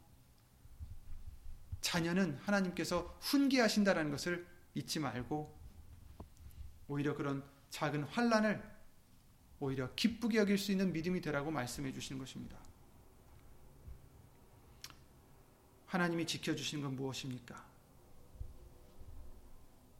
자녀는 1.80 2.38
하나님께서 2.42 3.16
훈계하신다라는 3.20 4.10
것을 4.10 4.46
잊지 4.74 5.00
말고 5.00 5.54
오히려 6.88 7.14
그런 7.14 7.44
작은 7.70 8.04
환란을 8.04 8.62
오히려 9.60 9.94
기쁘게 9.94 10.38
여길 10.38 10.58
수 10.58 10.72
있는 10.72 10.92
믿음이 10.92 11.20
되라고 11.20 11.50
말씀해 11.50 11.92
주시는 11.92 12.18
것입니다. 12.18 12.58
하나님이 15.86 16.26
지켜 16.26 16.54
주시는 16.54 16.84
건 16.84 16.96
무엇입니까? 16.96 17.73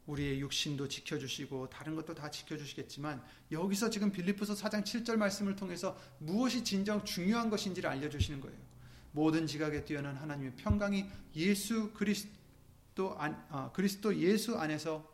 우리의 0.07 0.39
육신도 0.41 0.87
지켜주시고 0.87 1.69
다른 1.69 1.95
것도 1.95 2.13
다 2.13 2.29
지켜주시겠지만 2.29 3.23
여기서 3.51 3.89
지금 3.89 4.11
빌립보서 4.11 4.53
4장 4.53 4.83
7절 4.83 5.17
말씀을 5.17 5.55
통해서 5.55 5.97
무엇이 6.19 6.63
진정 6.63 7.03
중요한 7.03 7.49
것인지를 7.49 7.89
알려주시는 7.89 8.41
거예요. 8.41 8.57
모든 9.11 9.47
지각에 9.47 9.85
뛰어난 9.85 10.15
하나님의 10.15 10.55
평강이 10.57 11.05
예수 11.35 11.91
그리스도 11.93 13.17
안, 13.17 13.45
아, 13.49 13.71
그리스도 13.71 14.15
예수 14.17 14.57
안에서 14.57 15.09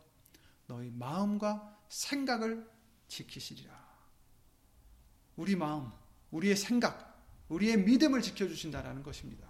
너희 0.66 0.90
마음과 0.90 1.78
생각을 1.88 2.68
지키시리라. 3.08 3.82
우리 5.36 5.56
마음, 5.56 5.90
우리의 6.30 6.56
생각, 6.56 7.24
우리의 7.48 7.78
믿음을 7.78 8.20
지켜주신다라는 8.22 9.02
것입니다. 9.02 9.48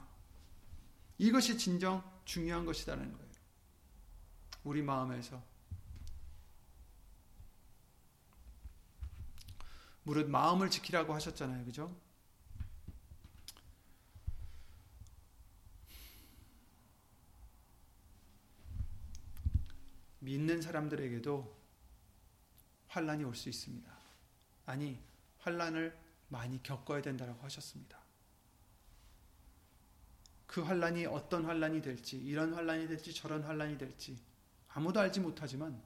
이것이 1.18 1.57
진정 1.57 2.03
중요한 2.24 2.64
것이라는 2.64 3.12
거예요. 3.12 3.32
우리 4.64 4.82
마음에서 4.82 5.42
무릇 10.04 10.28
마음을 10.28 10.70
지키라고 10.70 11.14
하셨잖아요. 11.14 11.64
그죠? 11.64 11.94
믿는 20.20 20.62
사람들에게도 20.62 21.62
환란이 22.88 23.24
올 23.24 23.34
수 23.34 23.48
있습니다. 23.48 23.90
아니, 24.66 25.00
환란을 25.40 25.96
많이 26.28 26.62
겪어야 26.62 27.02
된다고 27.02 27.42
하셨습니다. 27.42 27.98
그 30.46 30.60
환란이 30.62 31.06
어떤 31.06 31.44
환란이 31.46 31.80
될지, 31.82 32.18
이런 32.18 32.54
환란이 32.54 32.86
될지, 32.86 33.12
저런 33.14 33.42
환란이 33.42 33.78
될지 33.78 34.16
아무도 34.74 35.00
알지 35.00 35.20
못하지만 35.20 35.80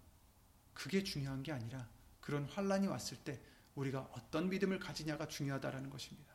그게 0.74 1.03
중요한 1.03 1.43
게 1.43 1.53
아니라 1.53 1.89
그런 2.20 2.45
환란이 2.45 2.87
왔을 2.87 3.16
때 3.18 3.41
우리가 3.74 4.09
어떤 4.12 4.49
믿음을 4.49 4.78
가지냐가 4.78 5.28
중요하다라는 5.28 5.91
것입니다. 5.91 6.34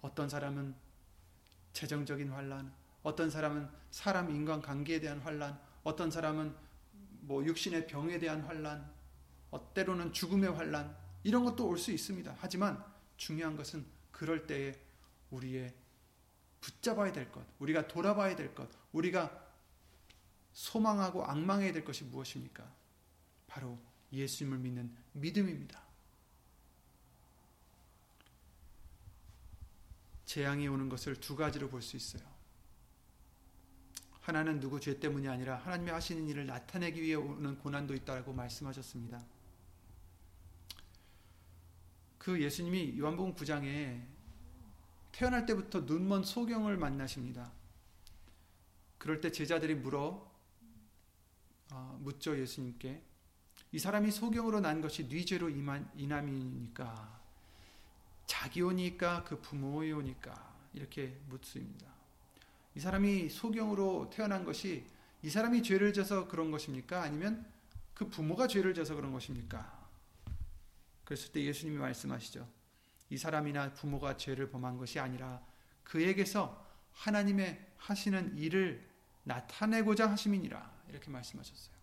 어떤 0.00 0.28
사람은 0.28 0.74
재정적인 1.72 2.30
환란, 2.30 2.72
어떤 3.02 3.30
사람은 3.30 3.68
사람 3.90 4.30
인간 4.30 4.60
관계에 4.60 5.00
대한 5.00 5.20
환란, 5.20 5.60
어떤 5.84 6.10
사람은 6.10 6.54
뭐 7.20 7.44
육신의 7.44 7.86
병에 7.86 8.18
대한 8.18 8.40
환란, 8.42 8.90
어, 9.50 9.72
때로는 9.74 10.12
죽음의 10.12 10.50
환란 10.52 10.96
이런 11.22 11.44
것도 11.44 11.66
올 11.68 11.78
수 11.78 11.92
있습니다. 11.92 12.34
하지만 12.38 12.82
중요한 13.16 13.56
것은 13.56 13.84
그럴 14.10 14.46
때에 14.46 14.78
우리의 15.30 15.74
붙잡아야 16.60 17.12
될 17.12 17.30
것, 17.30 17.44
우리가 17.58 17.88
돌아봐야 17.88 18.36
될 18.36 18.54
것, 18.54 18.68
우리가 18.92 19.49
소망하고 20.52 21.24
악망해야 21.24 21.72
될 21.72 21.84
것이 21.84 22.04
무엇입니까? 22.04 22.70
바로 23.46 23.78
예수님을 24.12 24.58
믿는 24.58 24.94
믿음입니다. 25.12 25.80
재앙이 30.26 30.68
오는 30.68 30.88
것을 30.88 31.16
두 31.16 31.34
가지로 31.34 31.68
볼 31.68 31.82
수 31.82 31.96
있어요. 31.96 32.22
하나는 34.20 34.60
누구 34.60 34.78
죄 34.78 35.00
때문이 35.00 35.26
아니라 35.26 35.56
하나님이 35.56 35.90
하시는 35.90 36.28
일을 36.28 36.46
나타내기 36.46 37.02
위해 37.02 37.16
오는 37.16 37.58
고난도 37.58 37.94
있다고 37.94 38.32
말씀하셨습니다. 38.32 39.20
그 42.18 42.40
예수님이 42.40 42.98
요한복음 42.98 43.34
9장에 43.34 44.02
태어날 45.10 45.46
때부터 45.46 45.80
눈먼 45.80 46.22
소경을 46.22 46.76
만나십니다. 46.76 47.50
그럴 48.98 49.20
때 49.20 49.32
제자들이 49.32 49.74
물어 49.74 49.98
어, 50.00 50.29
묻죠 52.00 52.38
예수님께 52.38 53.02
이 53.72 53.78
사람이 53.78 54.10
소경으로 54.10 54.60
난 54.60 54.80
것이 54.80 55.08
네 55.08 55.24
죄로 55.24 55.48
인함이니까 55.48 57.20
자기 58.26 58.62
오니까 58.62 59.24
그 59.24 59.40
부모의 59.40 59.92
오니까 59.92 60.54
이렇게 60.72 61.18
묻습니다. 61.28 61.86
이 62.74 62.80
사람이 62.80 63.28
소경으로 63.28 64.10
태어난 64.10 64.44
것이 64.44 64.84
이 65.22 65.30
사람이 65.30 65.62
죄를 65.62 65.92
져서 65.92 66.28
그런 66.28 66.50
것입니까? 66.50 67.02
아니면 67.02 67.46
그 67.94 68.08
부모가 68.08 68.46
죄를 68.46 68.72
져서 68.74 68.94
그런 68.94 69.12
것입니까? 69.12 69.88
그랬을 71.04 71.32
때 71.32 71.42
예수님이 71.44 71.78
말씀하시죠. 71.78 72.48
이 73.10 73.18
사람이나 73.18 73.74
부모가 73.74 74.16
죄를 74.16 74.50
범한 74.50 74.78
것이 74.78 75.00
아니라 75.00 75.42
그에게서 75.82 76.66
하나님의 76.92 77.66
하시는 77.76 78.38
일을 78.38 78.88
나타내고자 79.24 80.10
하심이니라. 80.10 80.79
이렇게 80.90 81.10
말씀하셨어요. 81.10 81.74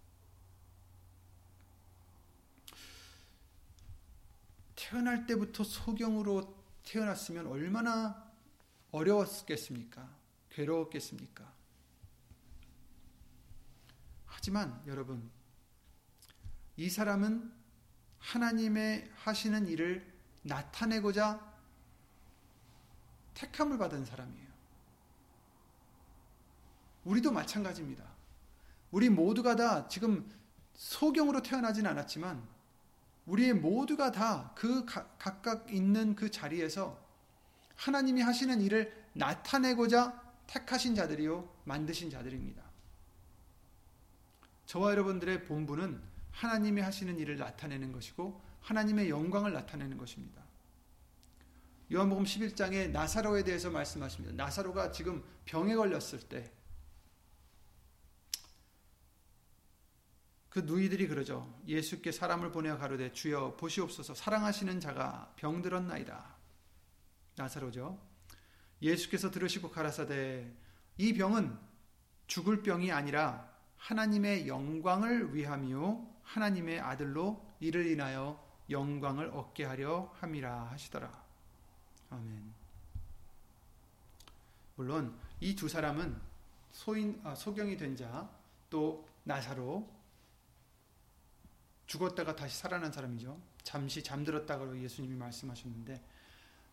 태어날 4.75 5.25
때부터 5.25 5.63
소경으로 5.63 6.55
태어났으면 6.83 7.47
얼마나 7.47 8.31
어려웠겠습니까? 8.91 10.07
괴로웠겠습니까? 10.51 11.51
하지만 14.25 14.81
여러분, 14.87 15.29
이 16.77 16.89
사람은 16.89 17.51
하나님의 18.19 19.11
하시는 19.15 19.67
일을 19.67 20.13
나타내고자 20.43 21.45
택함을 23.33 23.77
받은 23.77 24.05
사람이에요. 24.05 24.47
우리도 27.03 27.31
마찬가지입니다. 27.31 28.16
우리 28.91 29.09
모두가 29.09 29.55
다 29.55 29.87
지금 29.87 30.29
소경으로 30.73 31.41
태어나진 31.41 31.85
않았지만 31.85 32.41
우리의 33.25 33.53
모두가 33.53 34.11
다 34.11 34.53
그 34.55 34.85
각각 34.85 35.71
있는 35.71 36.15
그 36.15 36.31
자리에서 36.31 36.97
하나님이 37.75 38.21
하시는 38.21 38.59
일을 38.61 39.05
나타내고자 39.13 40.21
택하신 40.47 40.95
자들이요 40.95 41.47
만드신 41.65 42.09
자들입니다. 42.09 42.63
저와 44.65 44.91
여러분들의 44.91 45.45
본분은 45.45 46.01
하나님이 46.31 46.81
하시는 46.81 47.17
일을 47.19 47.37
나타내는 47.37 47.91
것이고 47.91 48.41
하나님의 48.61 49.09
영광을 49.09 49.53
나타내는 49.53 49.97
것입니다. 49.97 50.41
요한복음 51.91 52.25
11장에 52.25 52.89
나사로에 52.89 53.43
대해서 53.43 53.69
말씀하십니다. 53.69 54.35
나사로가 54.35 54.91
지금 54.91 55.23
병에 55.45 55.75
걸렸을 55.75 56.19
때 56.27 56.51
그 60.49 60.59
누이들이 60.59 61.07
그러죠. 61.07 61.53
예수께 61.67 62.11
사람을 62.11 62.51
보내어 62.51 62.77
가로되 62.77 63.11
주여 63.13 63.57
보시옵소서 63.57 64.13
사랑하시는 64.15 64.79
자가 64.79 65.33
병들었나이다. 65.35 66.35
나사로죠. 67.35 67.99
예수께서 68.81 69.29
들으시고 69.31 69.69
가라사대 69.71 70.51
이 70.97 71.13
병은 71.13 71.57
죽을 72.27 72.63
병이 72.63 72.91
아니라 72.91 73.49
하나님의 73.77 74.47
영광을 74.47 75.35
위함이요 75.35 76.15
하나님의 76.23 76.79
아들로 76.79 77.45
이를 77.59 77.85
인하여 77.87 78.43
영광을 78.69 79.27
얻게 79.29 79.63
하려 79.63 80.11
함이라 80.19 80.71
하시더라. 80.71 81.23
아멘. 82.09 82.53
물론 84.75 85.17
이 85.39 85.55
두 85.55 85.67
사람은 85.69 86.19
소인 86.71 87.19
아, 87.23 87.35
소경이 87.35 87.77
된 87.77 87.95
자 87.95 88.29
또 88.69 89.07
나사로 89.23 89.89
죽었다가 91.87 92.35
다시 92.35 92.57
살아난 92.57 92.91
사람이죠. 92.91 93.41
잠시 93.63 94.03
잠들었다고 94.03 94.79
예수님이 94.81 95.15
말씀하셨는데 95.15 96.01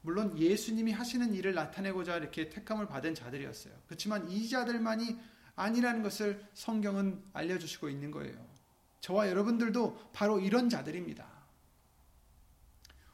물론 0.02 0.36
예수님이 0.38 0.92
하시는 0.92 1.32
일을 1.32 1.54
나타내고자 1.54 2.18
이렇게 2.18 2.50
택함을 2.50 2.86
받은 2.86 3.14
자들이었어요. 3.14 3.72
그렇지만 3.86 4.28
이 4.28 4.48
자들만이 4.48 5.18
아니라는 5.56 6.02
것을 6.02 6.46
성경은 6.52 7.22
알려주시고 7.32 7.88
있는 7.88 8.10
거예요. 8.10 8.36
저와 9.00 9.28
여러분들도 9.28 10.10
바로 10.12 10.40
이런 10.40 10.68
자들입니다. 10.68 11.26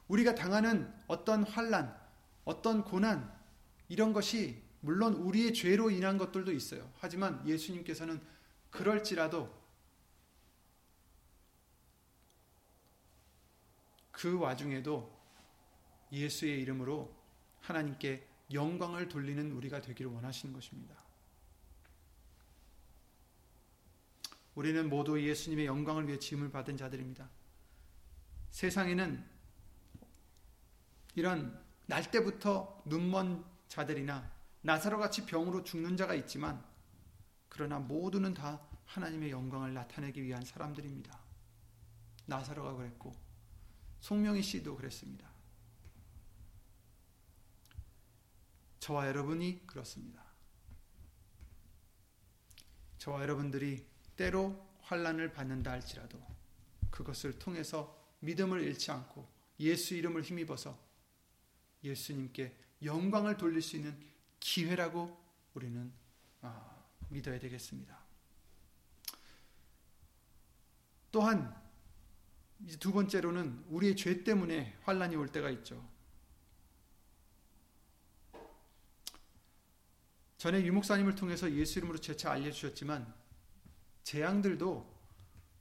우리가 0.07 0.35
당하는 0.35 0.91
어떤 1.07 1.43
환란, 1.43 1.95
어떤 2.43 2.83
고난 2.83 3.31
이런 3.87 4.11
것이 4.11 4.61
물론 4.81 5.13
우리의 5.13 5.53
죄로 5.53 5.91
인한 5.91 6.17
것들도 6.17 6.51
있어요. 6.51 6.89
하지만 6.99 7.47
예수님께서는 7.47 8.19
그럴지라도 8.69 9.60
그 14.21 14.37
와중에도 14.37 15.19
예수의 16.11 16.61
이름으로 16.61 17.11
하나님께 17.59 18.27
영광을 18.53 19.07
돌리는 19.07 19.51
우리가 19.51 19.81
되기를 19.81 20.11
원하시는 20.11 20.53
것입니다. 20.53 20.95
우리는 24.53 24.87
모두 24.87 25.19
예수님의 25.19 25.65
영광을 25.65 26.07
위해 26.07 26.19
지음을 26.19 26.51
받은 26.51 26.77
자들입니다. 26.77 27.27
세상에는 28.51 29.27
이런 31.15 31.59
날 31.87 32.11
때부터 32.11 32.83
눈먼 32.85 33.43
자들이나 33.69 34.31
나사로 34.61 34.99
같이 34.99 35.25
병으로 35.25 35.63
죽는 35.63 35.97
자가 35.97 36.13
있지만 36.13 36.63
그러나 37.49 37.79
모두는 37.79 38.35
다 38.35 38.61
하나님의 38.85 39.31
영광을 39.31 39.73
나타내기 39.73 40.21
위한 40.21 40.45
사람들입니다. 40.45 41.19
나사로가 42.27 42.75
그랬고 42.75 43.15
송명희 44.01 44.41
씨도 44.41 44.75
그랬습니다. 44.75 45.29
저와 48.79 49.07
여러분이 49.07 49.65
그렇습니다. 49.67 50.23
저와 52.97 53.21
여러분들이 53.21 53.85
때로 54.17 54.67
환란을 54.81 55.31
받는다 55.31 55.71
할지라도 55.71 56.19
그것을 56.89 57.37
통해서 57.39 57.97
믿음을 58.19 58.61
잃지 58.61 58.91
않고 58.91 59.27
예수 59.59 59.95
이름을 59.95 60.23
힘입어서 60.23 60.77
예수님께 61.83 62.55
영광을 62.83 63.37
돌릴 63.37 63.61
수 63.61 63.75
있는 63.75 63.97
기회라고 64.39 65.15
우리는 65.53 65.91
아, 66.41 66.83
믿어야 67.09 67.39
되겠습니다. 67.39 67.99
또한 71.11 71.60
두 72.79 72.91
번째로는 72.91 73.65
우리의 73.69 73.95
죄 73.95 74.23
때문에 74.23 74.77
환란이 74.83 75.15
올 75.15 75.27
때가 75.29 75.49
있죠. 75.51 75.83
전에 80.37 80.63
유목사님을 80.63 81.15
통해서 81.15 81.51
예수 81.51 81.79
이름으로 81.79 81.99
재차 81.99 82.31
알려주셨지만 82.31 83.13
재앙들도 84.03 84.91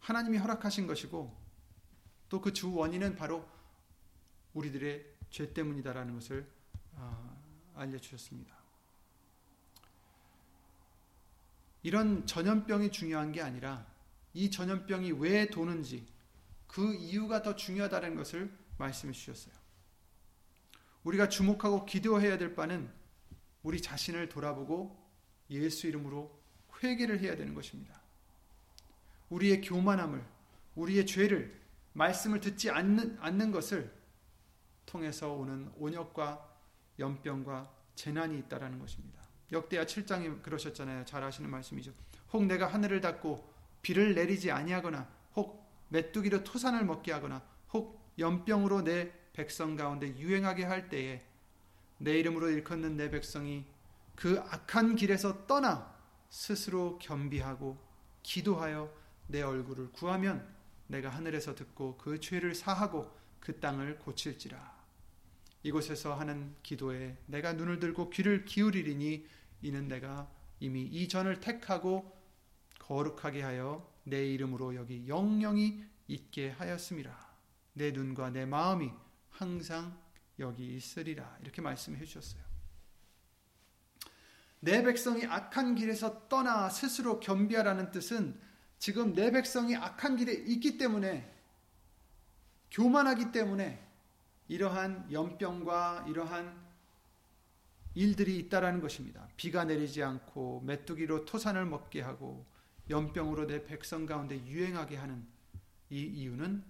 하나님이 0.00 0.38
허락하신 0.38 0.86
것이고 0.86 1.38
또 2.30 2.40
그 2.40 2.52
주 2.52 2.72
원인은 2.72 3.16
바로 3.16 3.46
우리들의 4.54 5.04
죄 5.30 5.52
때문이다라는 5.52 6.14
것을 6.14 6.48
아, 6.96 7.36
알려주셨습니다. 7.74 8.54
이런 11.82 12.26
전염병이 12.26 12.92
중요한 12.92 13.32
게 13.32 13.40
아니라 13.42 13.86
이 14.32 14.50
전염병이 14.50 15.12
왜 15.12 15.46
도는지 15.48 16.06
그 16.70 16.94
이유가 16.94 17.42
더 17.42 17.56
중요하다는 17.56 18.14
것을 18.14 18.48
말씀해 18.78 19.12
주셨어요. 19.12 19.52
우리가 21.02 21.28
주목하고 21.28 21.84
기도해야 21.84 22.38
될 22.38 22.54
바는 22.54 22.88
우리 23.64 23.82
자신을 23.82 24.28
돌아보고 24.28 24.96
예수 25.50 25.88
이름으로 25.88 26.30
회개를 26.80 27.18
해야 27.18 27.34
되는 27.34 27.54
것입니다. 27.54 28.00
우리의 29.30 29.62
교만함을, 29.62 30.24
우리의 30.76 31.06
죄를, 31.06 31.60
말씀을 31.92 32.38
듣지 32.38 32.70
않는, 32.70 33.18
않는 33.20 33.50
것을 33.50 33.92
통해서 34.86 35.32
오는 35.32 35.72
온역과 35.76 36.56
연병과 37.00 37.68
재난이 37.96 38.38
있다라는 38.38 38.78
것입니다. 38.78 39.20
역대하 39.50 39.84
7장에 39.84 40.40
그러셨잖아요. 40.40 41.04
잘 41.04 41.24
아시는 41.24 41.50
말씀이죠. 41.50 41.92
혹 42.32 42.44
내가 42.44 42.68
하늘을 42.68 43.00
닫고 43.00 43.52
비를 43.82 44.14
내리지 44.14 44.52
아니하거나 44.52 45.08
혹 45.34 45.59
메뚜기로 45.90 46.44
토산을 46.44 46.84
먹게 46.84 47.12
하거나 47.12 47.42
혹 47.72 48.00
연병으로 48.18 48.82
내 48.82 49.12
백성 49.32 49.76
가운데 49.76 50.08
유행하게 50.18 50.64
할 50.64 50.88
때에 50.88 51.22
내 51.98 52.18
이름으로 52.18 52.50
일컫는 52.50 52.96
내 52.96 53.10
백성이 53.10 53.64
그 54.16 54.40
악한 54.40 54.96
길에서 54.96 55.46
떠나 55.46 55.94
스스로 56.28 56.98
겸비하고 56.98 57.78
기도하여 58.22 58.92
내 59.26 59.42
얼굴을 59.42 59.92
구하면 59.92 60.46
내가 60.86 61.08
하늘에서 61.08 61.54
듣고 61.54 61.96
그 61.96 62.20
죄를 62.20 62.54
사하고 62.54 63.14
그 63.38 63.60
땅을 63.60 63.98
고칠지라. 63.98 64.80
이곳에서 65.62 66.14
하는 66.14 66.54
기도에 66.62 67.16
내가 67.26 67.52
눈을 67.52 67.78
들고 67.80 68.10
귀를 68.10 68.44
기울이리니 68.44 69.26
이는 69.62 69.88
내가 69.88 70.30
이미 70.58 70.82
이 70.82 71.08
전을 71.08 71.40
택하고 71.40 72.16
거룩하게 72.78 73.42
하여 73.42 73.89
내 74.04 74.26
이름으로 74.26 74.74
여기 74.74 75.06
영영이 75.06 75.84
있게 76.08 76.50
하였음이라. 76.50 77.30
내 77.74 77.92
눈과 77.92 78.30
내 78.30 78.46
마음이 78.46 78.90
항상 79.30 79.98
여기 80.38 80.76
있으리라. 80.76 81.38
이렇게 81.42 81.62
말씀해 81.62 82.04
주셨어요. 82.04 82.42
내 84.60 84.82
백성이 84.82 85.24
악한 85.24 85.74
길에서 85.74 86.28
떠나 86.28 86.68
스스로 86.68 87.20
겸비하라는 87.20 87.90
뜻은 87.90 88.38
지금 88.78 89.14
내 89.14 89.30
백성이 89.30 89.76
악한 89.76 90.16
길에 90.16 90.32
있기 90.32 90.78
때문에 90.78 91.30
교만하기 92.70 93.32
때문에 93.32 93.86
이러한 94.48 95.10
연병과 95.12 96.06
이러한 96.08 96.70
일들이 97.94 98.38
있다라는 98.38 98.80
것입니다. 98.80 99.28
비가 99.36 99.64
내리지 99.64 100.02
않고 100.02 100.62
메뚜기로 100.64 101.24
토산을 101.24 101.64
먹게 101.66 102.00
하고 102.00 102.46
연병으로 102.90 103.46
내 103.46 103.64
백성 103.64 104.04
가운데 104.04 104.36
유행하게 104.46 104.96
하는 104.96 105.26
이 105.88 106.02
이유는 106.02 106.64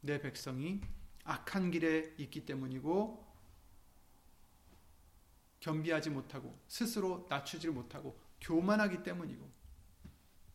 내 0.00 0.20
백성이 0.20 0.80
악한 1.24 1.70
길에 1.70 2.14
있기 2.18 2.46
때문이고 2.46 3.26
겸비하지 5.60 6.10
못하고 6.10 6.58
스스로 6.68 7.26
낮추지 7.28 7.68
못하고 7.68 8.18
교만하기 8.40 9.02
때문이고 9.02 9.50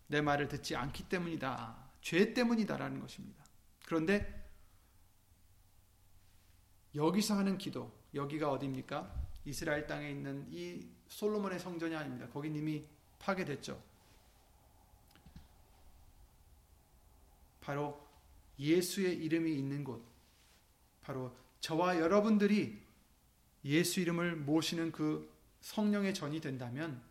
내 0.07 0.21
말을 0.21 0.47
듣지 0.47 0.75
않기 0.75 1.09
때문이다. 1.09 1.91
죄 2.01 2.33
때문이다라는 2.33 2.99
것입니다. 2.99 3.43
그런데 3.85 4.41
여기서 6.95 7.35
하는 7.35 7.57
기도, 7.57 7.91
여기가 8.13 8.51
어디입니까? 8.51 9.13
이스라엘 9.45 9.87
땅에 9.87 10.09
있는 10.09 10.47
이 10.51 10.87
솔로몬의 11.07 11.59
성전이 11.59 11.95
아닙니다. 11.95 12.27
거긴 12.29 12.55
이미 12.55 12.85
파괴됐죠. 13.19 13.92
바로 17.63 18.05
예수의 18.59 19.15
이름이 19.23 19.53
있는 19.57 19.85
곳, 19.85 20.03
바로 21.01 21.33
저와 21.61 21.97
여러분들이 21.97 22.77
예수 23.63 24.01
이름을 24.01 24.35
모시는 24.35 24.91
그 24.91 25.31
성령의 25.61 26.13
전이 26.13 26.41
된다면, 26.41 27.01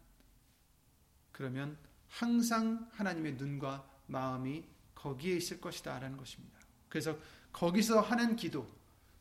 그러면 1.33 1.79
항상 2.09 2.87
하나님의 2.93 3.35
눈과 3.37 3.89
마음이 4.07 4.63
거기에 4.95 5.37
있을 5.37 5.59
것이다. 5.59 5.99
라는 5.99 6.19
것입니다. 6.19 6.59
그래서 6.91 7.19
거기서 7.53 8.03
하는 8.03 8.37
기도, 8.37 8.71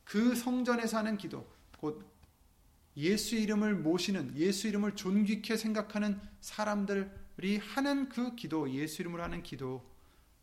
그 0.03 0.36
성전에서 0.36 0.97
하는 0.97 1.17
기도, 1.17 1.49
곧 1.77 2.05
예수 2.97 3.38
이름을 3.38 3.75
모시는, 3.75 4.36
예수 4.36 4.67
이름을 4.67 4.97
존귀케 4.97 5.55
생각하는 5.55 6.19
사람들이 6.41 7.57
하는 7.57 8.09
그 8.09 8.36
기도, 8.36 8.69
예수 8.69 9.01
이름으로 9.01 9.23
하는 9.23 9.41
기도, 9.41 9.90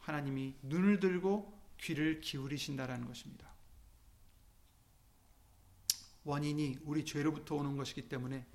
하나님이 0.08 0.54
눈을 0.62 1.00
들고 1.00 1.54
귀를 1.78 2.22
기울이신다라는 2.22 3.06
것입니다. 3.06 3.46
원인이 6.24 6.78
우리 6.84 7.04
죄로부터 7.04 7.56
오는 7.56 7.76
것이기 7.76 8.08
때문에 8.08 8.46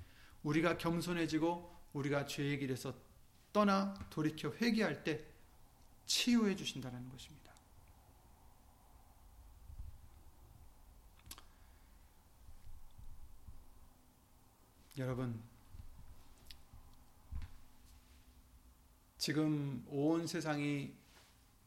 우리가 0.42 0.76
겸손해지고 0.78 1.72
우리가 1.92 2.26
죄의 2.26 2.58
길에서 2.58 2.92
떠나 3.52 3.94
돌이켜 4.10 4.52
회개할 4.52 5.04
때 5.04 5.24
치유해 6.06 6.56
주신다는 6.56 7.08
것입니다. 7.08 7.54
여러분, 14.98 15.40
지금 19.18 19.84
온 19.88 20.26
세상이 20.26 21.03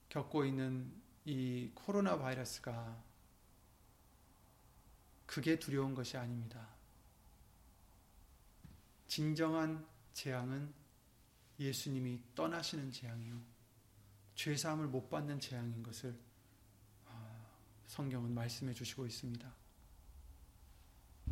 겪고 0.09 0.45
있는 0.45 0.91
이 1.25 1.71
코로나 1.75 2.17
바이러스가 2.17 3.03
그게 5.25 5.59
두려운 5.59 5.93
것이 5.93 6.17
아닙니다. 6.17 6.67
진정한 9.07 9.85
재앙은 10.13 10.73
예수님이 11.59 12.21
떠나시는 12.35 12.91
재앙이요. 12.91 13.39
죄사함을 14.35 14.87
못 14.87 15.09
받는 15.09 15.39
재앙인 15.39 15.83
것을 15.83 16.17
아, 17.07 17.45
성경은 17.87 18.33
말씀해 18.33 18.73
주시고 18.73 19.05
있습니다. 19.05 19.53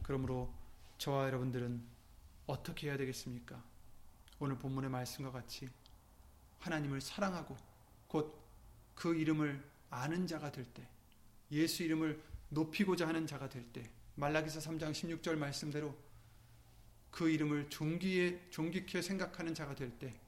그러므로 0.04 0.54
저와 0.98 1.28
여러분들은 1.28 1.86
어떻게 2.48 2.88
해야 2.88 2.98
되겠습니까? 2.98 3.64
오늘 4.40 4.58
본문의 4.58 4.90
말씀과 4.90 5.32
같이 5.32 5.70
하나님을 6.60 7.02
사랑하고 7.02 7.56
곧 8.08 8.45
그 8.96 9.16
이름을 9.16 9.64
아는 9.90 10.26
자가 10.26 10.52
될 10.52 10.66
때, 10.66 10.88
예수 11.52 11.84
이름을 11.84 12.22
높이고자 12.50 13.08
하는 13.08 13.28
자가 13.28 13.50
될 13.50 13.64
때, 13.72 13.90
말라기서 14.16 14.60
3장 14.60 14.92
16절 14.92 15.36
말씀대로 15.36 15.96
그 17.12 17.30
이름을 17.30 17.70
존귀에 17.70 18.50
존귀케 18.50 19.02
생각하는 19.02 19.54
자가 19.54 19.76
될 19.76 19.92
때, 20.00 20.20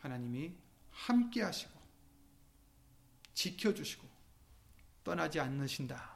하나님이 0.00 0.52
함께 0.90 1.42
하시고 1.42 1.80
지켜 3.34 3.72
주시고 3.72 4.06
떠나지 5.04 5.40
않으신다. 5.40 6.12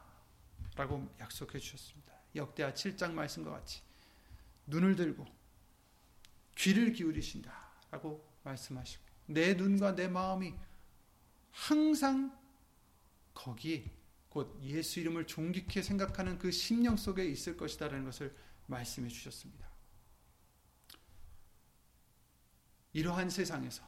라고 0.75 1.09
약속해 1.19 1.57
주셨습니다. 1.57 2.13
역대하 2.35 2.71
7장 2.73 3.11
말씀과 3.13 3.51
같이 3.51 3.81
눈을 4.67 4.95
들고 4.95 5.25
귀를 6.55 6.93
기울이신다. 6.93 7.51
라고 7.91 8.23
말씀하시고 8.43 9.03
내 9.27 9.55
눈과 9.55 9.95
내 9.95 10.07
마음이 10.07 10.53
항상 11.57 12.37
거기에 13.33 13.91
곧 14.29 14.59
예수 14.61 14.99
이름을 14.99 15.25
존귀케 15.25 15.81
생각하는 15.81 16.37
그 16.37 16.51
심령 16.51 16.95
속에 16.95 17.25
있을 17.25 17.57
것이다라는 17.57 18.05
것을 18.05 18.35
말씀해 18.67 19.09
주셨습니다. 19.09 19.67
이러한 22.93 23.29
세상에서 23.29 23.83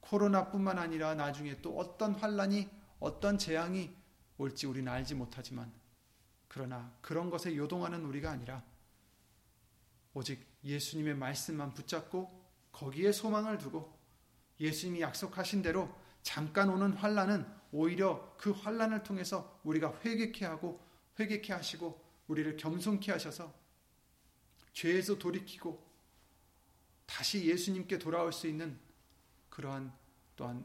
코로나뿐만 0.00 0.78
아니라 0.78 1.14
나중에 1.14 1.60
또 1.60 1.78
어떤 1.78 2.14
환란이 2.14 2.68
어떤 2.98 3.38
재앙이 3.38 3.94
올지 4.38 4.66
우리는 4.66 4.90
알지 4.90 5.14
못하지만 5.14 5.72
그러나 6.48 6.96
그런 7.02 7.30
것에 7.30 7.56
요동하는 7.56 8.04
우리가 8.06 8.30
아니라 8.30 8.64
오직 10.14 10.46
예수님의 10.64 11.14
말씀만 11.14 11.74
붙잡고 11.74 12.42
거기에 12.72 13.12
소망을 13.12 13.58
두고 13.58 13.96
예수님이 14.58 15.02
약속하신 15.02 15.62
대로 15.62 16.01
잠깐 16.22 16.70
오는 16.70 16.92
환란은 16.92 17.46
오히려 17.72 18.36
그 18.38 18.50
환란을 18.50 19.02
통해서 19.02 19.60
우리가 19.64 20.00
회개케 20.04 20.44
하고 20.44 20.80
회개케 21.18 21.52
하시고 21.52 22.02
우리를 22.28 22.56
겸손케 22.56 23.12
하셔서 23.12 23.52
죄에서 24.72 25.18
돌이키고 25.18 25.90
다시 27.06 27.44
예수님께 27.46 27.98
돌아올 27.98 28.32
수 28.32 28.46
있는 28.46 28.78
그러한 29.50 29.92
또한 30.36 30.64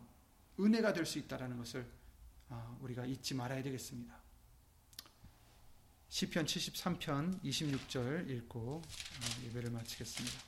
은혜가 0.60 0.94
될 0.94 1.06
수 1.06 1.20
있다라는 1.20 1.58
것을 1.58 1.88
아, 2.50 2.78
우리가 2.82 3.06
잊지 3.06 3.34
말아야 3.34 3.62
되겠습니다. 3.64 4.18
시편 6.10 6.46
73편 6.46 7.44
26절 7.44 8.30
읽고 8.30 8.82
어, 8.82 9.46
예배를 9.46 9.70
마치겠습니다. 9.72 10.40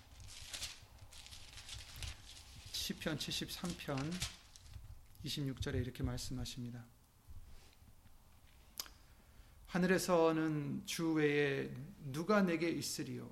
시편 2.71 3.17
73편 3.17 4.38
26절에 5.25 5.75
이렇게 5.75 6.03
말씀하십니다. 6.03 6.85
하늘에서는 9.67 10.85
주 10.85 11.13
외에 11.13 11.71
누가 12.11 12.41
내게 12.41 12.69
있으리요? 12.69 13.29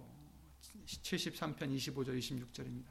73편 0.85 1.75
25절 1.75 2.19
26절입니다. 2.19 2.85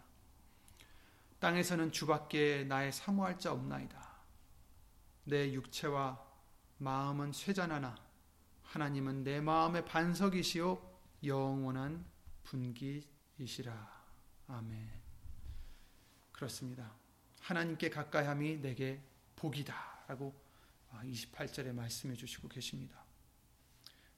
땅에서는 1.39 1.93
주밖에 1.93 2.65
나의 2.65 2.93
사모할 2.93 3.39
자 3.39 3.53
없나이다. 3.53 4.17
내 5.25 5.53
육체와 5.53 6.25
마음은 6.79 7.33
쇠잔하나 7.33 7.95
하나님은 8.63 9.23
내 9.23 9.41
마음의 9.41 9.85
반석이시요 9.85 10.97
영원한 11.25 12.05
분기이시라. 12.43 14.05
아멘. 14.49 14.91
그렇습니다. 16.33 17.06
하나님께 17.47 17.91
가까이함이 17.91 18.61
내게 18.61 19.01
복이다라고 19.37 20.35
28절에 20.91 21.73
말씀해 21.73 22.17
주시고 22.17 22.49
계십니다. 22.49 23.05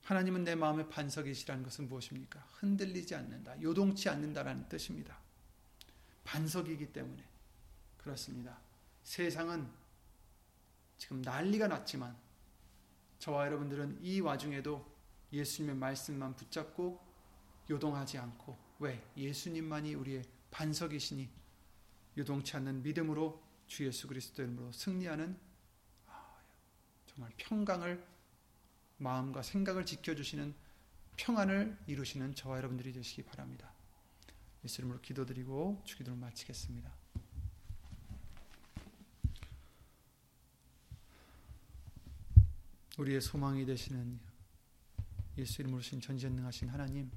하나님은 0.05 0.45
내 0.45 0.55
마음의 0.55 0.89
반석이시라는 0.89 1.62
것은 1.62 1.89
무엇입니까? 1.91 2.41
흔들리지 2.53 3.14
않는다, 3.14 3.61
요동치 3.61 4.09
않는다라는 4.09 4.66
뜻입니다. 4.70 5.18
반석이기 6.24 6.91
때문에 6.91 7.22
그렇습니다. 7.99 8.59
세상은 9.03 9.68
지금 10.97 11.20
난리가 11.20 11.68
났지만 11.68 12.16
저와 13.18 13.45
여러분들은 13.45 13.99
이 14.01 14.20
와중에도 14.20 14.91
예수님의 15.35 15.76
말씀만 15.76 16.35
붙잡고 16.35 16.99
요동하지 17.68 18.16
않고 18.16 18.57
왜 18.79 19.05
예수님만이 19.18 19.97
우리의 19.97 20.24
반석이시니 20.51 21.29
요동치 22.19 22.57
않는 22.57 22.83
믿음으로 22.83 23.41
주 23.69 23.87
예수 23.87 24.09
그리스도 24.09 24.43
이름으로 24.43 24.73
승리하는 24.73 25.39
아, 26.09 26.37
정말 27.07 27.33
평강을 27.37 28.05
마음과 28.97 29.43
생각을 29.43 29.87
지켜주시는 29.87 30.55
평안을 31.16 31.79
이루시는 31.87 32.35
저와 32.35 32.59
여러분들이 32.59 32.93
되시기 32.93 33.23
바랍니다. 33.23 33.73
예수 34.64 34.81
이름으로 34.81 35.01
기도드리고 35.01 35.83
주기도를 35.85 36.19
마치겠습니다. 36.19 36.93
우리의 42.99 43.21
소망이 43.21 43.64
되시는 43.64 44.19
예수 45.37 45.62
이름으로 45.62 45.81
신 45.83 46.01
전지전능하신 46.01 46.69
하나님 46.69 47.12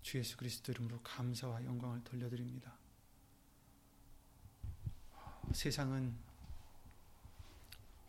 주 0.00 0.16
예수 0.16 0.38
그리스도 0.38 0.72
이름으로 0.72 1.00
감사와 1.02 1.62
영광을 1.66 2.02
돌려드립니다. 2.04 2.78
세상은 5.52 6.14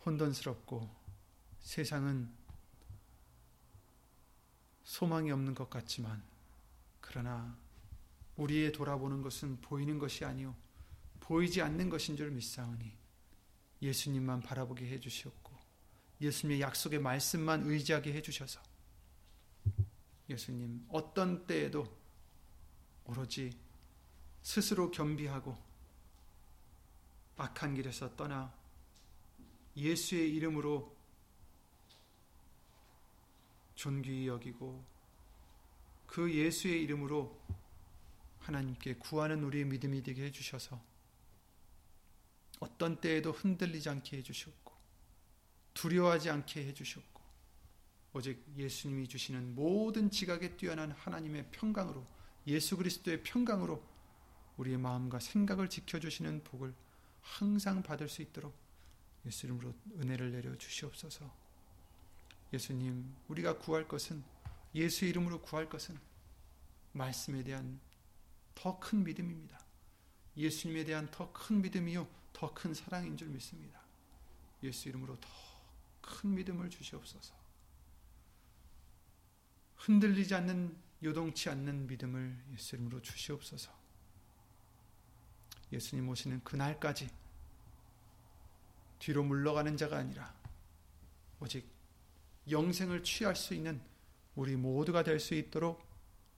혼돈스럽고 0.04 0.88
세상은 1.60 2.30
소망이 4.82 5.30
없는 5.30 5.54
것 5.54 5.70
같지만 5.70 6.22
그러나 7.00 7.56
우리의 8.36 8.72
돌아보는 8.72 9.22
것은 9.22 9.60
보이는 9.60 9.98
것이 9.98 10.24
아니요 10.24 10.56
보이지 11.20 11.62
않는 11.62 11.90
것인 11.90 12.16
줄 12.16 12.30
믿사오니 12.30 12.92
예수님만 13.82 14.40
바라보게 14.42 14.86
해 14.86 14.98
주시옵고 14.98 15.54
예수님의 16.20 16.60
약속의 16.60 17.00
말씀만 17.00 17.64
의지하게 17.64 18.12
해 18.12 18.22
주셔서 18.22 18.60
예수님 20.28 20.86
어떤 20.88 21.46
때에도 21.46 21.86
오로지 23.04 23.56
스스로 24.42 24.90
겸비하고 24.90 25.69
악한 27.40 27.74
길에서 27.74 28.14
떠나 28.16 28.54
예수의 29.74 30.34
이름으로 30.34 30.94
존귀히 33.74 34.28
여기고 34.28 34.84
그 36.06 36.30
예수의 36.32 36.82
이름으로 36.82 37.40
하나님께 38.40 38.96
구하는 38.96 39.42
우리의 39.42 39.64
믿음이 39.64 40.02
되게 40.02 40.24
해주셔서 40.24 40.78
어떤 42.58 43.00
때에도 43.00 43.32
흔들리지 43.32 43.88
않게 43.88 44.18
해주셨고 44.18 44.74
두려워하지 45.72 46.28
않게 46.28 46.66
해주셨고 46.66 47.22
오직 48.12 48.44
예수님이 48.54 49.08
주시는 49.08 49.54
모든 49.54 50.10
지각에 50.10 50.56
뛰어난 50.58 50.90
하나님의 50.90 51.50
평강으로 51.52 52.06
예수 52.48 52.76
그리스도의 52.76 53.22
평강으로 53.22 53.82
우리의 54.58 54.76
마음과 54.76 55.20
생각을 55.20 55.70
지켜주시는 55.70 56.44
복을 56.44 56.74
항상 57.22 57.82
받을 57.82 58.08
수 58.08 58.22
있도록 58.22 58.54
예수 59.26 59.46
이름으로 59.46 59.74
은혜를 59.98 60.32
내려 60.32 60.56
주시옵소서. 60.56 61.30
예수님, 62.52 63.14
우리가 63.28 63.58
구할 63.58 63.86
것은 63.86 64.24
예수 64.74 65.04
이름으로 65.04 65.40
구할 65.42 65.68
것은 65.68 65.98
말씀에 66.92 67.42
대한 67.42 67.80
더 68.54 68.78
큰 68.78 69.04
믿음입니다. 69.04 69.58
예수님에 70.36 70.84
대한 70.84 71.10
더 71.10 71.32
큰 71.32 71.62
믿음이요, 71.62 72.08
더 72.32 72.52
큰 72.54 72.74
사랑인 72.74 73.16
줄 73.16 73.28
믿습니다. 73.28 73.80
예수 74.62 74.88
이름으로 74.88 75.18
더 75.20 75.28
큰 76.00 76.34
믿음을 76.34 76.68
주시옵소서. 76.70 77.34
흔들리지 79.76 80.34
않는 80.34 80.76
요동치 81.02 81.48
않는 81.50 81.86
믿음을 81.86 82.44
예수 82.52 82.76
이름으로 82.76 83.00
주시옵소서. 83.00 83.79
예수님 85.72 86.08
오시는 86.08 86.42
그날까지 86.44 87.08
뒤로 88.98 89.22
물러가는 89.24 89.76
자가 89.76 89.98
아니라 89.98 90.34
오직 91.40 91.66
영생을 92.50 93.02
취할 93.02 93.36
수 93.36 93.54
있는 93.54 93.80
우리 94.34 94.56
모두가 94.56 95.02
될 95.02 95.20
수 95.20 95.34
있도록 95.34 95.82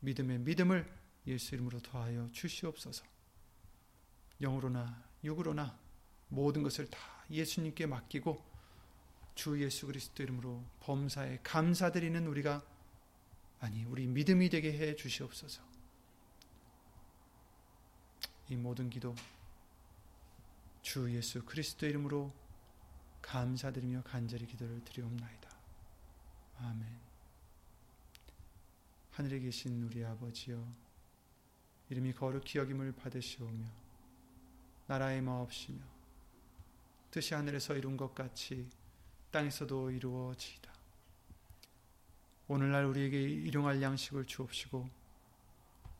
믿음의 0.00 0.40
믿음을 0.40 0.92
예수 1.26 1.54
이름으로 1.54 1.80
더하여 1.80 2.28
주시옵소서. 2.32 3.04
영으로나 4.40 5.04
육으로나 5.22 5.78
모든 6.28 6.62
것을 6.62 6.90
다 6.90 6.98
예수님께 7.30 7.86
맡기고 7.86 8.44
주 9.34 9.62
예수 9.62 9.86
그리스도 9.86 10.22
이름으로 10.22 10.62
범사에 10.80 11.38
감사드리는 11.42 12.26
우리가 12.26 12.62
아니 13.60 13.84
우리 13.84 14.06
믿음이 14.06 14.48
되게 14.48 14.72
해 14.72 14.96
주시옵소서. 14.96 15.62
이 18.53 18.57
모든 18.57 18.90
기도 18.90 19.14
주 20.82 21.11
예수 21.16 21.42
그리스도 21.42 21.86
이름으로 21.86 22.30
감사드리며 23.22 24.03
간절히 24.03 24.44
기도를 24.44 24.84
드리옵나이다. 24.84 25.48
아멘. 26.59 26.86
하늘에 29.12 29.38
계신 29.38 29.82
우리 29.84 30.05
아버지여 30.05 30.62
이름이 31.88 32.12
거룩히 32.12 32.59
여김을 32.59 32.92
받으시오며 32.92 33.64
나라의 34.86 35.22
마옵시며 35.22 35.80
뜻이 37.11 37.32
하늘에서 37.32 37.74
이룬 37.74 37.96
것 37.96 38.14
같이 38.14 38.68
땅에서도 39.30 39.92
이루어지이다. 39.92 40.70
오늘날 42.48 42.84
우리에게 42.84 43.18
일용할 43.18 43.80
양식을 43.80 44.26
주옵시고 44.26 45.01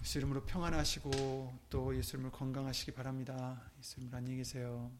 예수 0.00 0.18
이름으로 0.18 0.44
평안하시고 0.44 1.58
또 1.68 1.96
예수 1.96 2.16
이름으로 2.16 2.32
건강하시기 2.32 2.92
바랍니다. 2.92 3.60
예수 3.78 4.00
이름으로 4.00 4.16
안녕히 4.16 4.38
계세요. 4.38 4.90